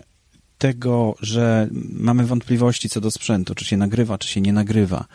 tego, 0.58 1.16
że 1.22 1.70
mamy 1.92 2.26
wątpliwości 2.26 2.90
co 2.90 3.02
do 3.02 3.12
sprzętu, 3.12 3.56
czy 3.56 3.66
się 3.66 3.78
nagrywa, 3.78 4.18
czy 4.18 4.28
się 4.28 4.42
nie 4.42 4.54
nagrywa. 4.54 5.06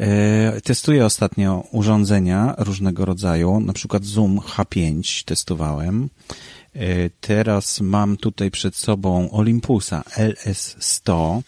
E, 0.00 0.60
testuję 0.60 1.06
ostatnio 1.06 1.64
urządzenia 1.72 2.54
różnego 2.58 3.04
rodzaju, 3.04 3.60
na 3.60 3.72
przykład 3.72 4.04
Zoom 4.04 4.38
H5 4.38 5.24
testowałem. 5.24 6.08
E, 6.74 7.10
teraz 7.20 7.80
mam 7.80 8.16
tutaj 8.16 8.50
przed 8.50 8.76
sobą 8.76 9.30
Olympusa 9.30 10.02
LS100. 10.16 11.40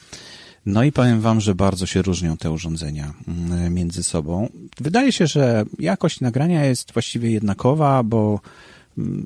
No 0.67 0.85
i 0.85 0.93
powiem 0.93 1.21
Wam, 1.21 1.41
że 1.41 1.55
bardzo 1.55 1.87
się 1.87 2.03
różnią 2.03 2.37
te 2.37 2.51
urządzenia 2.51 3.15
mm, 3.29 3.75
między 3.75 4.03
sobą. 4.03 4.49
Wydaje 4.81 5.13
się, 5.13 5.27
że 5.27 5.65
jakość 5.79 6.21
nagrania 6.21 6.65
jest 6.65 6.93
właściwie 6.93 7.31
jednakowa, 7.31 8.03
bo 8.03 8.41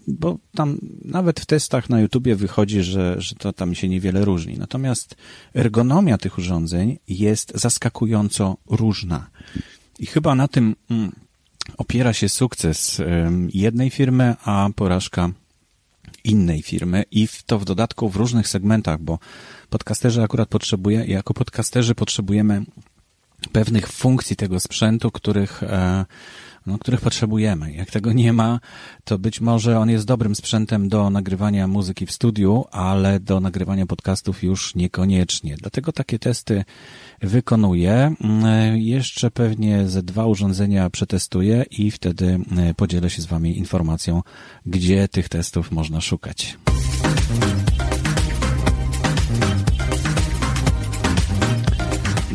bo 0.06 0.38
tam 0.54 0.78
nawet 1.04 1.40
w 1.40 1.46
testach 1.46 1.90
na 1.90 2.00
YouTubie 2.00 2.36
wychodzi, 2.36 2.82
że, 2.82 3.14
że 3.18 3.34
to 3.34 3.52
tam 3.52 3.74
się 3.74 3.88
niewiele 3.88 4.24
różni. 4.24 4.58
Natomiast 4.58 5.16
ergonomia 5.54 6.18
tych 6.18 6.38
urządzeń 6.38 6.98
jest 7.08 7.52
zaskakująco 7.54 8.56
różna. 8.70 9.30
I 9.98 10.06
chyba 10.06 10.34
na 10.34 10.48
tym 10.48 10.76
mm, 10.90 11.12
opiera 11.76 12.12
się 12.12 12.28
sukces 12.28 13.02
jednej 13.54 13.90
firmy, 13.90 14.34
a 14.44 14.68
porażka 14.74 15.30
innej 16.24 16.62
firmy 16.62 17.04
i 17.10 17.26
w 17.26 17.42
to 17.42 17.58
w 17.58 17.64
dodatku 17.64 18.08
w 18.08 18.16
różnych 18.16 18.48
segmentach, 18.48 19.00
bo 19.00 19.18
podcasterzy 19.70 20.22
akurat 20.22 20.48
potrzebuje, 20.48 21.04
jako 21.04 21.34
podcasterzy 21.34 21.94
potrzebujemy 21.94 22.64
pewnych 23.52 23.88
funkcji 23.88 24.36
tego 24.36 24.60
sprzętu, 24.60 25.10
których 25.10 25.62
e, 25.62 26.04
no, 26.66 26.78
których 26.78 27.00
potrzebujemy. 27.00 27.72
Jak 27.72 27.90
tego 27.90 28.12
nie 28.12 28.32
ma, 28.32 28.60
to 29.04 29.18
być 29.18 29.40
może 29.40 29.78
on 29.78 29.90
jest 29.90 30.06
dobrym 30.06 30.34
sprzętem 30.34 30.88
do 30.88 31.10
nagrywania 31.10 31.68
muzyki 31.68 32.06
w 32.06 32.12
studiu, 32.12 32.64
ale 32.70 33.20
do 33.20 33.40
nagrywania 33.40 33.86
podcastów 33.86 34.42
już 34.42 34.74
niekoniecznie. 34.74 35.56
Dlatego 35.56 35.92
takie 35.92 36.18
testy 36.18 36.64
wykonuję. 37.22 38.14
Mm, 38.20 38.76
jeszcze 38.76 39.30
pewnie 39.30 39.88
ze 39.88 40.02
dwa 40.02 40.26
urządzenia 40.26 40.90
przetestuję 40.90 41.64
i 41.70 41.90
wtedy 41.90 42.38
e, 42.56 42.74
podzielę 42.74 43.10
się 43.10 43.22
z 43.22 43.26
Wami 43.26 43.58
informacją, 43.58 44.22
gdzie 44.66 45.08
tych 45.08 45.28
testów 45.28 45.72
można 45.72 46.00
szukać. 46.00 46.58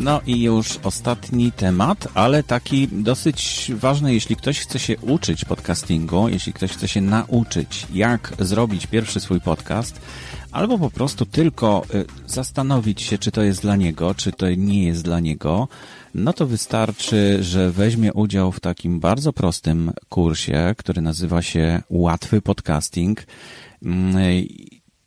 No 0.02 0.20
i 0.26 0.42
już 0.42 0.78
ostatni 0.82 1.52
temat, 1.52 2.08
ale 2.14 2.42
taki 2.42 2.88
dosyć 2.88 3.70
ważny, 3.74 4.14
jeśli 4.14 4.36
ktoś 4.36 4.60
chce 4.60 4.78
się 4.78 4.98
uczyć 4.98 5.44
podcastingu, 5.44 6.28
jeśli 6.28 6.52
ktoś 6.52 6.72
chce 6.72 6.88
się 6.88 7.00
nauczyć, 7.00 7.86
jak 7.92 8.32
zrobić 8.38 8.86
pierwszy 8.86 9.20
swój 9.20 9.40
podcast, 9.40 10.00
albo 10.52 10.78
po 10.78 10.90
prostu 10.90 11.26
tylko 11.26 11.82
y, 11.94 12.04
zastanowić 12.26 13.02
się, 13.02 13.18
czy 13.18 13.30
to 13.30 13.42
jest 13.42 13.62
dla 13.62 13.76
niego, 13.76 14.14
czy 14.14 14.32
to 14.32 14.50
nie 14.50 14.84
jest 14.84 15.04
dla 15.04 15.20
niego, 15.20 15.68
no 16.14 16.32
to 16.32 16.46
wystarczy, 16.46 17.38
że 17.42 17.70
weźmie 17.70 18.12
udział 18.12 18.52
w 18.52 18.60
takim 18.60 19.00
bardzo 19.00 19.32
prostym 19.32 19.92
kursie, 20.08 20.74
który 20.78 21.02
nazywa 21.02 21.42
się 21.42 21.82
Łatwy 21.90 22.42
Podcasting. 22.42 23.26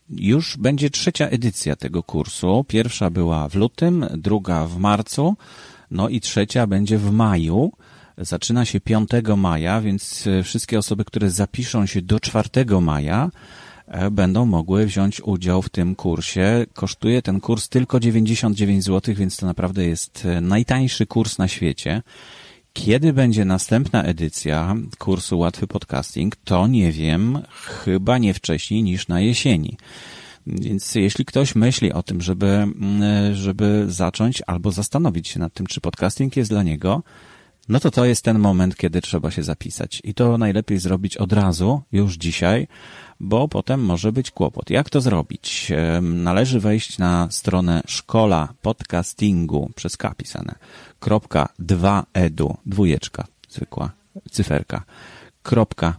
Już 0.10 0.58
będzie 0.58 0.90
trzecia 0.90 1.28
edycja 1.28 1.76
tego 1.76 2.04
kursu. 2.04 2.66
Pierwsza 2.68 3.10
była 3.10 3.50
w 3.50 3.56
lutym, 3.56 4.06
druga 4.18 4.66
w 4.68 4.78
marcu, 4.78 5.36
no 5.92 6.10
i 6.10 6.22
trzecia 6.22 6.68
będzie 6.68 6.98
w 6.98 7.12
maju. 7.12 7.72
Zaczyna 8.18 8.66
się 8.66 8.80
5 8.80 9.10
maja, 9.38 9.82
więc 9.82 10.28
e, 10.28 10.44
wszystkie 10.44 10.80
osoby, 10.80 11.06
które 11.06 11.30
zapiszą 11.30 11.86
się 11.86 12.02
do 12.02 12.20
4 12.20 12.82
maja, 12.82 13.30
e, 13.88 14.12
będą 14.12 14.46
mogły 14.46 14.86
wziąć 14.86 15.22
udział 15.22 15.62
w 15.62 15.70
tym 15.70 15.96
kursie. 15.96 16.66
Kosztuje 16.74 17.22
ten 17.22 17.42
kurs 17.42 17.70
tylko 17.70 18.00
99 18.00 18.84
zł, 18.84 19.16
więc 19.16 19.38
to 19.38 19.46
naprawdę 19.46 19.86
jest 19.86 20.26
e, 20.26 20.42
najtańszy 20.42 21.06
kurs 21.06 21.38
na 21.38 21.48
świecie. 21.48 22.02
Kiedy 22.76 23.14
będzie 23.14 23.46
następna 23.46 24.04
edycja 24.04 24.76
kursu 24.98 25.40
Łatwy 25.40 25.68
Podcasting, 25.68 26.36
to 26.36 26.68
nie 26.68 26.92
wiem, 26.92 27.42
chyba 27.52 28.18
nie 28.18 28.34
wcześniej 28.34 28.84
niż 28.84 29.08
na 29.08 29.22
jesieni. 29.22 29.78
Więc 30.48 30.96
jeśli 30.96 31.26
ktoś 31.26 31.56
myśli 31.56 31.94
o 31.94 32.04
tym, 32.04 32.22
żeby, 32.22 32.48
mm, 32.48 33.36
żeby 33.36 33.86
zacząć 33.88 34.44
albo 34.48 34.72
zastanowić 34.72 35.28
się 35.28 35.40
nad 35.40 35.54
tym, 35.54 35.68
czy 35.68 35.82
podcasting 35.82 36.38
jest 36.38 36.50
dla 36.52 36.64
niego, 36.64 37.04
no 37.70 37.80
to 37.80 37.92
to 37.92 38.06
jest 38.06 38.24
ten 38.24 38.40
moment, 38.40 38.76
kiedy 38.76 39.02
trzeba 39.02 39.32
się 39.32 39.44
zapisać. 39.44 40.02
I 40.04 40.14
to 40.14 40.38
najlepiej 40.38 40.80
zrobić 40.80 41.18
od 41.18 41.34
razu, 41.34 41.82
już 41.92 42.16
dzisiaj, 42.16 42.68
bo 43.20 43.48
potem 43.48 43.86
może 43.86 44.12
być 44.12 44.32
kłopot. 44.32 44.70
Jak 44.70 44.90
to 44.90 45.02
zrobić? 45.02 45.72
Należy 46.02 46.60
wejść 46.60 46.98
na 46.98 47.28
stronę 47.32 47.82
szkola 47.88 48.54
podcastingu 48.62 49.72
przez 49.76 49.98
K 49.98 50.14
pisane, 50.18 50.56
kropka 51.00 51.50
2edu, 51.60 52.56
dwójeczka, 52.66 53.28
zwykła 53.50 53.92
cyferka, 54.32 54.84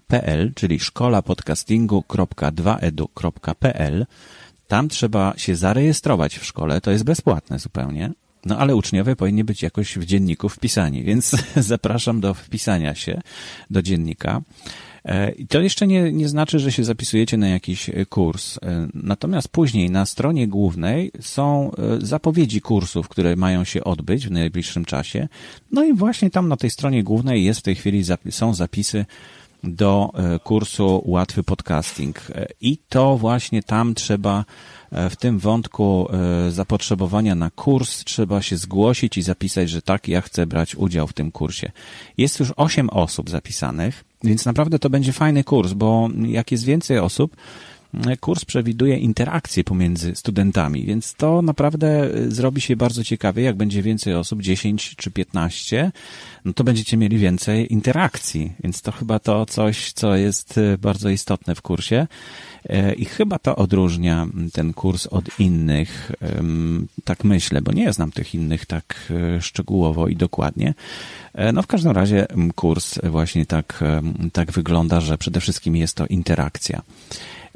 .pl, 0.06 0.52
czyli 0.54 0.80
szkola 0.80 1.22
podcastingu.2edu.pl. 1.22 4.06
Tam 4.68 4.88
trzeba 4.88 5.34
się 5.36 5.56
zarejestrować 5.56 6.38
w 6.38 6.44
szkole, 6.44 6.80
to 6.80 6.90
jest 6.90 7.04
bezpłatne 7.04 7.58
zupełnie. 7.58 8.12
No 8.46 8.58
ale 8.58 8.76
uczniowie 8.76 9.16
powinni 9.16 9.44
być 9.44 9.62
jakoś 9.62 9.98
w 9.98 10.04
dzienniku 10.04 10.48
wpisani, 10.48 11.02
więc 11.02 11.36
zapraszam 11.56 12.20
do 12.20 12.34
wpisania 12.34 12.94
się 12.94 13.20
do 13.70 13.82
dziennika. 13.82 14.42
E, 15.04 15.32
I 15.32 15.46
to 15.46 15.60
jeszcze 15.60 15.86
nie, 15.86 16.12
nie 16.12 16.28
znaczy, 16.28 16.58
że 16.58 16.72
się 16.72 16.84
zapisujecie 16.84 17.36
na 17.36 17.48
jakiś 17.48 17.88
e, 17.88 18.06
kurs. 18.06 18.58
E, 18.62 18.88
natomiast 18.94 19.48
później 19.48 19.90
na 19.90 20.06
stronie 20.06 20.48
głównej 20.48 21.12
są 21.20 21.70
zapowiedzi 21.98 22.60
kursów, 22.60 23.08
które 23.08 23.36
mają 23.36 23.64
się 23.64 23.84
odbyć 23.84 24.26
w 24.26 24.30
najbliższym 24.30 24.84
czasie. 24.84 25.28
No 25.72 25.84
i 25.84 25.94
właśnie 25.94 26.30
tam 26.30 26.48
na 26.48 26.56
tej 26.56 26.70
stronie 26.70 27.04
głównej 27.04 27.44
jest 27.44 27.60
w 27.60 27.62
tej 27.62 27.74
chwili 27.74 28.02
są 28.30 28.54
zapisy 28.54 29.04
do 29.64 30.12
kursu 30.44 31.02
Łatwy 31.04 31.42
Podcasting. 31.42 32.26
I 32.60 32.78
to 32.88 33.16
właśnie 33.16 33.62
tam 33.62 33.94
trzeba 33.94 34.44
w 35.10 35.16
tym 35.16 35.38
wątku 35.38 36.08
zapotrzebowania 36.50 37.34
na 37.34 37.50
kurs 37.50 38.04
trzeba 38.04 38.42
się 38.42 38.56
zgłosić 38.56 39.18
i 39.18 39.22
zapisać, 39.22 39.70
że 39.70 39.82
tak, 39.82 40.08
ja 40.08 40.20
chcę 40.20 40.46
brać 40.46 40.74
udział 40.74 41.06
w 41.06 41.12
tym 41.12 41.32
kursie. 41.32 41.72
Jest 42.18 42.40
już 42.40 42.52
osiem 42.56 42.90
osób 42.90 43.30
zapisanych. 43.30 44.04
Więc 44.24 44.44
naprawdę 44.46 44.78
to 44.78 44.90
będzie 44.90 45.12
fajny 45.12 45.44
kurs, 45.44 45.72
bo 45.72 46.08
jak 46.26 46.52
jest 46.52 46.64
więcej 46.64 46.98
osób, 46.98 47.36
kurs 48.20 48.44
przewiduje 48.44 48.96
interakcje 48.96 49.64
pomiędzy 49.64 50.14
studentami, 50.14 50.84
więc 50.84 51.14
to 51.14 51.42
naprawdę 51.42 52.10
zrobi 52.28 52.60
się 52.60 52.76
bardzo 52.76 53.04
ciekawie, 53.04 53.42
jak 53.42 53.56
będzie 53.56 53.82
więcej 53.82 54.14
osób, 54.14 54.42
10 54.42 54.96
czy 54.96 55.10
15, 55.10 55.92
no 56.44 56.52
to 56.52 56.64
będziecie 56.64 56.96
mieli 56.96 57.18
więcej 57.18 57.72
interakcji, 57.72 58.52
więc 58.64 58.82
to 58.82 58.92
chyba 58.92 59.18
to 59.18 59.46
coś, 59.46 59.92
co 59.92 60.16
jest 60.16 60.60
bardzo 60.78 61.08
istotne 61.08 61.54
w 61.54 61.62
kursie. 61.62 62.06
E, 62.68 62.94
I 62.94 63.04
chyba 63.04 63.38
to 63.38 63.56
odróżnia 63.56 64.26
ten 64.52 64.74
kurs 64.74 65.06
od 65.06 65.40
innych, 65.40 66.12
tak 67.04 67.24
myślę, 67.24 67.62
bo 67.62 67.72
nie 67.72 67.92
znam 67.92 68.12
tych 68.12 68.34
innych 68.34 68.66
tak 68.66 69.12
e, 69.36 69.40
szczegółowo 69.40 70.08
i 70.08 70.16
dokładnie. 70.16 70.74
E, 71.34 71.52
no 71.52 71.62
w 71.62 71.66
każdym 71.66 71.92
razie 71.92 72.26
kurs 72.54 72.98
właśnie 73.02 73.46
tak, 73.46 73.84
tak 74.32 74.52
wygląda, 74.52 75.00
że 75.00 75.18
przede 75.18 75.40
wszystkim 75.40 75.76
jest 75.76 75.94
to 75.96 76.06
interakcja. 76.06 76.82